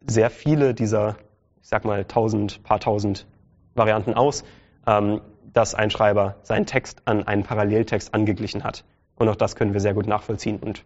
[0.06, 1.18] sehr viele dieser,
[1.62, 3.28] ich sag mal, tausend, paar tausend
[3.76, 4.43] Varianten aus,
[4.88, 5.22] ähm,
[5.54, 8.86] dass ein Schreiber seinen Text an einen Paralleltext angeglichen hat.
[9.16, 10.86] Und auch das können wir sehr gut nachvollziehen und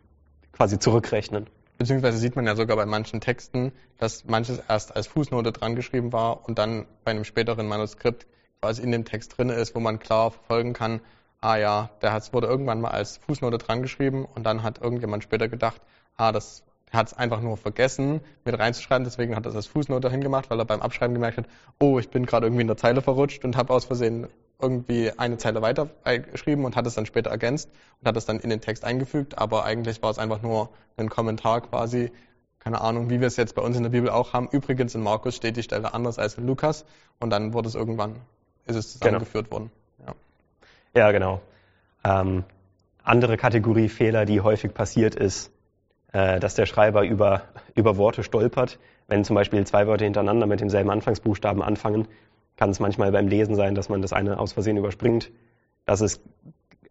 [0.52, 1.48] quasi zurückrechnen.
[1.78, 6.14] Beziehungsweise sieht man ja sogar bei manchen Texten, dass manches erst als Fußnote dran geschrieben
[6.14, 8.28] war und dann bei einem späteren Manuskript
[8.62, 11.02] quasi in dem Text drin ist, wo man klar verfolgen kann,
[11.46, 15.24] ah ja, der hat, wurde irgendwann mal als Fußnote dran geschrieben und dann hat irgendjemand
[15.24, 15.80] später gedacht,
[16.18, 20.10] ah, das hat es einfach nur vergessen, mit reinzuschreiben, deswegen hat er das als Fußnote
[20.10, 21.46] hingemacht, weil er beim Abschreiben gemerkt hat,
[21.80, 24.28] oh, ich bin gerade irgendwie in der Zeile verrutscht und habe aus Versehen
[24.60, 25.90] irgendwie eine Zeile weiter
[26.32, 27.70] geschrieben und hat es dann später ergänzt
[28.02, 31.10] und hat es dann in den Text eingefügt, aber eigentlich war es einfach nur ein
[31.10, 32.12] Kommentar quasi,
[32.58, 34.48] keine Ahnung, wie wir es jetzt bei uns in der Bibel auch haben.
[34.52, 36.86] Übrigens in Markus steht die Stelle anders als in Lukas
[37.20, 38.16] und dann wurde es irgendwann,
[38.66, 39.00] ist es genau.
[39.00, 39.60] zusammengeführt genau.
[39.60, 39.72] worden.
[40.96, 41.42] Ja, genau.
[42.06, 42.46] Ähm,
[43.04, 45.52] andere Kategorie Fehler, die häufig passiert ist,
[46.14, 47.42] äh, dass der Schreiber über,
[47.76, 48.80] über Worte stolpert.
[49.08, 52.08] Wenn zum Beispiel zwei Wörter hintereinander mit demselben Anfangsbuchstaben anfangen,
[52.56, 55.32] kann es manchmal beim Lesen sein, dass man das eine aus Versehen überspringt.
[55.86, 56.22] Das ist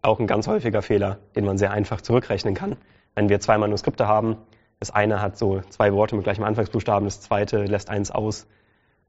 [0.03, 2.77] auch ein ganz häufiger Fehler, den man sehr einfach zurückrechnen kann.
[3.15, 4.37] Wenn wir zwei Manuskripte haben,
[4.79, 8.45] das eine hat so zwei Worte mit gleichem Anfangsbuchstaben, das zweite lässt eins aus,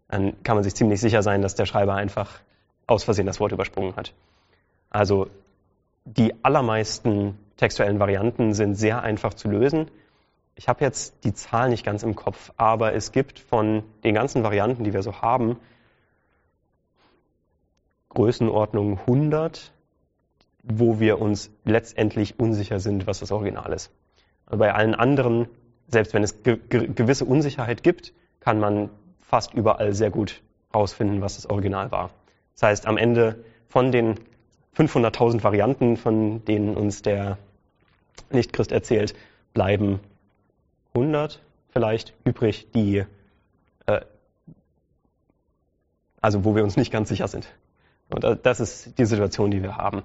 [0.09, 2.41] dann kann man sich ziemlich sicher sein, dass der Schreiber einfach
[2.87, 4.15] aus Versehen das Wort übersprungen hat.
[4.97, 5.29] Also
[6.07, 9.91] die allermeisten textuellen Varianten sind sehr einfach zu lösen.
[10.55, 14.43] Ich habe jetzt die Zahl nicht ganz im Kopf, aber es gibt von den ganzen
[14.43, 15.59] Varianten, die wir so haben,
[18.09, 19.71] Größenordnung 100,
[20.63, 23.91] wo wir uns letztendlich unsicher sind, was das Original ist.
[24.47, 25.47] Also bei allen anderen,
[25.89, 28.89] selbst wenn es ge gewisse Unsicherheit gibt, kann man
[29.19, 30.41] fast überall sehr gut
[30.73, 32.13] herausfinden, was das Original war.
[32.55, 34.19] Das heißt, am Ende von den
[34.77, 37.39] 500.000 Varianten, von denen uns der
[38.31, 39.15] Nichtchrist erzählt,
[39.55, 40.01] bleiben
[40.95, 43.05] 100 vielleicht übrig, die,
[43.87, 44.01] äh,
[46.21, 47.49] also wo wir uns nicht ganz sicher sind.
[48.09, 50.03] Und das ist die Situation, die wir haben.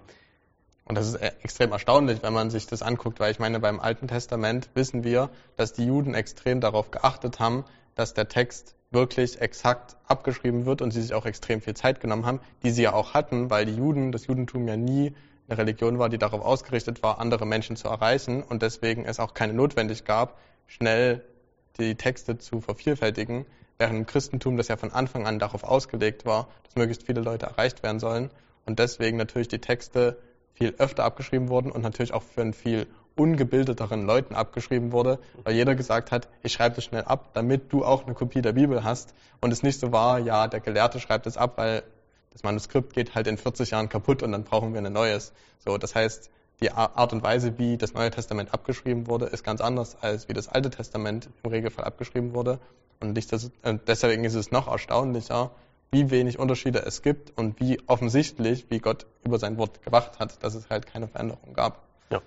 [0.86, 3.80] Und das ist e- extrem erstaunlich, wenn man sich das anguckt, weil ich meine, beim
[3.80, 7.64] Alten Testament wissen wir, dass die Juden extrem darauf geachtet haben,
[8.02, 12.26] dass der Text wirklich exakt abgeschrieben wird und sie sich auch extrem viel Zeit genommen
[12.26, 15.14] haben, die sie ja auch hatten, weil die Juden, das Judentum ja nie
[15.48, 19.36] eine Religion war, die darauf ausgerichtet war, andere Menschen zu erreichen und deswegen es auch
[19.36, 21.24] keine Notwendigkeit gab, schnell
[21.80, 23.46] die Texte zu vervielfältigen,
[23.78, 27.46] während im Christentum das ja von Anfang an darauf ausgelegt war, dass möglichst viele Leute
[27.46, 28.32] erreicht werden sollen
[28.66, 30.18] und deswegen natürlich die Texte
[30.54, 35.56] viel öfter abgeschrieben wurden und natürlich auch für einen viel ungebildeteren Leuten abgeschrieben wurde, weil
[35.56, 38.84] jeder gesagt hat, ich schreibe das schnell ab, damit du auch eine Kopie der Bibel
[38.84, 41.84] hast und es nicht so war, ja, der Gelehrte schreibt es ab, weil
[42.32, 45.34] das Manuskript geht halt in 40 Jahren kaputt und dann brauchen wir ein neues.
[45.60, 46.30] So, das heißt,
[46.62, 50.34] die Art und Weise, wie das Neue Testament abgeschrieben wurde, ist ganz anders, als wie
[50.34, 52.60] das Alte Testament im Regelfall abgeschrieben wurde.
[53.00, 55.52] Und deswegen ist es noch erstaunlicher,
[55.90, 60.42] wie wenig Unterschiede es gibt und wie offensichtlich, wie Gott über sein Wort gewacht hat,
[60.44, 61.82] dass es halt keine Veränderung gab.
[62.12, 62.22] Ja.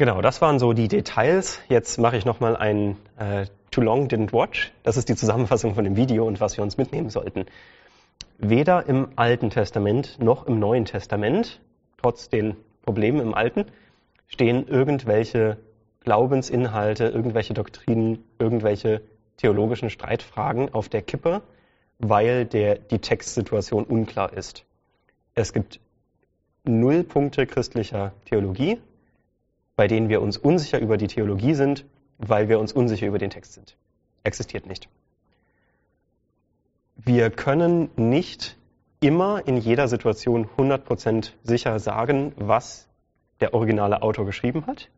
[0.00, 1.58] Genau, das waren so die Details.
[1.68, 4.72] Jetzt mache ich nochmal ein äh, Too Long Didn't Watch.
[4.84, 7.46] Das ist die Zusammenfassung von dem Video und was wir uns mitnehmen sollten.
[8.38, 11.60] Weder im Alten Testament noch im Neuen Testament
[11.96, 13.64] trotz den Problemen im Alten,
[14.28, 15.56] stehen irgendwelche
[16.04, 19.02] Glaubensinhalte, irgendwelche Doktrinen, irgendwelche
[19.36, 21.42] theologischen Streitfragen auf der Kippe,
[21.98, 24.64] weil der, die Textsituation unklar ist.
[25.34, 25.80] Es gibt
[26.62, 28.78] null Punkte christlicher Theologie,
[29.78, 31.84] bei denen wir uns unsicher über die Theologie sind,
[32.18, 33.76] weil wir uns unsicher über den Text sind.
[34.24, 34.88] Existiert nicht.
[36.96, 38.56] Wir können nicht
[38.98, 42.88] immer in jeder Situation 100% sicher sagen, was
[43.38, 44.90] der originale Autor geschrieben hat.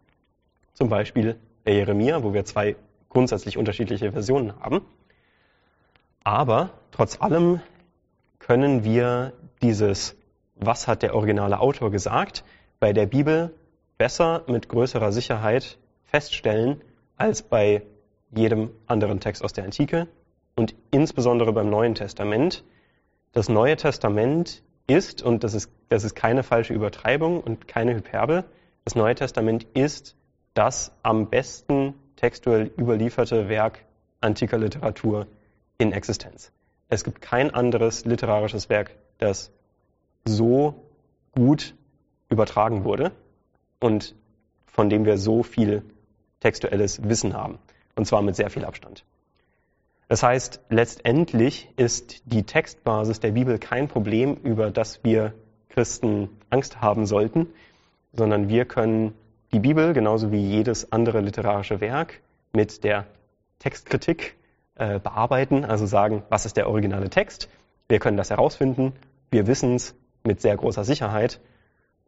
[0.72, 2.74] Zum Beispiel der Jeremia, wo wir zwei
[3.10, 4.80] grundsätzlich unterschiedliche Versionen haben.
[6.24, 7.60] Aber trotz allem
[8.38, 10.16] können wir dieses,
[10.54, 12.44] was hat der originale Autor gesagt,
[12.78, 13.52] bei der Bibel
[14.00, 16.80] besser mit größerer Sicherheit feststellen
[17.18, 17.82] als bei
[18.34, 20.08] jedem anderen Text aus der Antike
[20.56, 22.64] und insbesondere beim Neuen Testament,
[23.32, 28.44] das Neue Testament ist, und das ist, das ist keine falsche Übertreibung und keine Hyperbel,
[28.86, 30.16] das Neue Testament ist
[30.54, 33.84] das am besten textuell überlieferte Werk
[34.22, 35.26] antiker Literatur
[35.76, 36.52] in Existenz.
[36.88, 39.52] Es gibt kein anderes literarisches Werk, das
[40.24, 40.86] so
[41.34, 41.74] gut
[42.30, 43.12] übertragen wurde
[43.80, 44.14] und
[44.66, 45.82] von dem wir so viel
[46.38, 47.58] textuelles Wissen haben.
[47.96, 49.04] Und zwar mit sehr viel Abstand.
[50.08, 55.34] Das heißt, letztendlich ist die Textbasis der Bibel kein Problem, über das wir
[55.68, 57.46] Christen Angst haben sollten,
[58.12, 59.14] sondern wir können
[59.52, 62.20] die Bibel genauso wie jedes andere literarische Werk
[62.52, 63.06] mit der
[63.60, 64.36] Textkritik
[64.74, 67.48] äh, bearbeiten, also sagen, was ist der originale Text.
[67.88, 68.92] Wir können das herausfinden,
[69.30, 71.40] wir wissen es mit sehr großer Sicherheit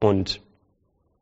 [0.01, 0.43] und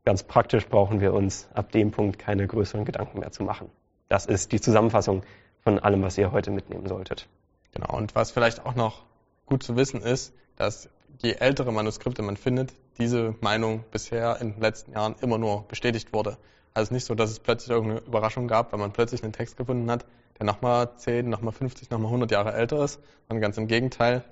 [0.05, 3.69] ganz praktisch brauchen wir uns ab dem Punkt keine größeren Gedanken mehr zu machen.
[4.09, 5.23] Das ist die Zusammenfassung
[5.63, 7.27] von allem, was ihr heute mitnehmen solltet.
[7.73, 9.03] Genau, und was vielleicht auch noch
[9.45, 10.89] gut zu wissen ist, dass
[11.21, 16.13] je ältere Manuskripte man findet, diese Meinung bisher in den letzten Jahren immer nur bestätigt
[16.13, 16.37] wurde.
[16.73, 19.89] Also nicht so, dass es plötzlich irgendeine Überraschung gab, weil man plötzlich einen Text gefunden
[19.91, 20.05] hat,
[20.39, 24.23] der nochmal 10, nochmal 50, nochmal 100 Jahre älter ist, sondern ganz im Gegenteil.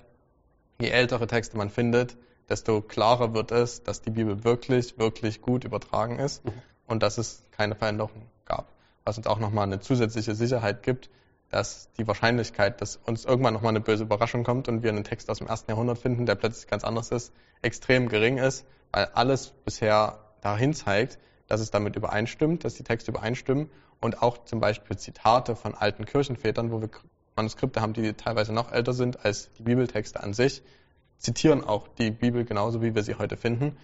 [0.80, 2.16] Je ältere Texte man findet,
[2.50, 6.52] desto klarer wird es, dass die Bibel wirklich, wirklich gut übertragen ist mhm.
[6.86, 8.66] und dass es keine Veränderung gab.
[9.04, 11.08] Was uns auch nochmal eine zusätzliche Sicherheit gibt,
[11.50, 15.30] dass die Wahrscheinlichkeit, dass uns irgendwann nochmal eine böse Überraschung kommt und wir einen Text
[15.30, 17.32] aus dem ersten Jahrhundert finden, der plötzlich ganz anders ist,
[17.62, 23.10] extrem gering ist, weil alles bisher dahin zeigt, dass es damit übereinstimmt, dass die Texte
[23.10, 23.70] übereinstimmen
[24.00, 26.90] und auch zum Beispiel Zitate von alten Kirchenvätern, wo wir
[27.36, 30.62] Manuskripte haben, die teilweise noch älter sind als die Bibeltexte an sich,
[31.20, 33.76] zitieren auch die Bibel genauso, wie wir sie heute finden,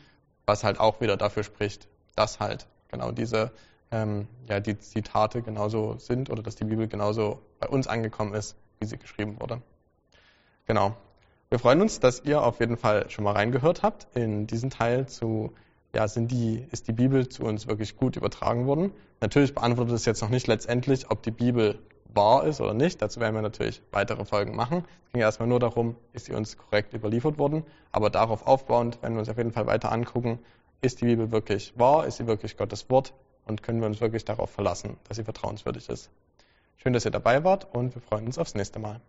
[0.46, 3.52] was halt auch wieder dafür spricht, dass halt genau diese
[3.92, 8.56] ähm, ja, die Zitate genauso sind oder dass die Bibel genauso bei uns angekommen ist,
[8.80, 9.62] wie sie geschrieben wurde.
[10.66, 10.96] Genau.
[11.48, 15.06] Wir freuen uns, dass ihr auf jeden Fall schon mal reingehört habt in diesen Teil
[15.06, 15.52] zu,
[15.94, 18.92] ja, sind die, ist die Bibel zu uns wirklich gut übertragen worden?
[19.20, 21.78] Natürlich beantwortet es jetzt noch nicht letztendlich, ob die Bibel
[22.16, 23.00] wahr ist oder nicht.
[23.00, 24.84] Dazu werden wir natürlich weitere Folgen machen.
[25.06, 27.64] Es ging erstmal nur darum, ist sie uns korrekt überliefert worden.
[27.92, 30.40] Aber darauf aufbauend werden wir uns auf jeden Fall weiter angucken,
[30.82, 32.06] ist die Bibel wirklich wahr?
[32.06, 33.14] Ist sie wirklich Gottes Wort?
[33.46, 36.10] und können wir uns wirklich darauf verlassen, dass sie vertrauenswürdig ist.
[36.76, 39.00] Schön, dass ihr dabei wart und wir freuen uns aufs nächste Mal.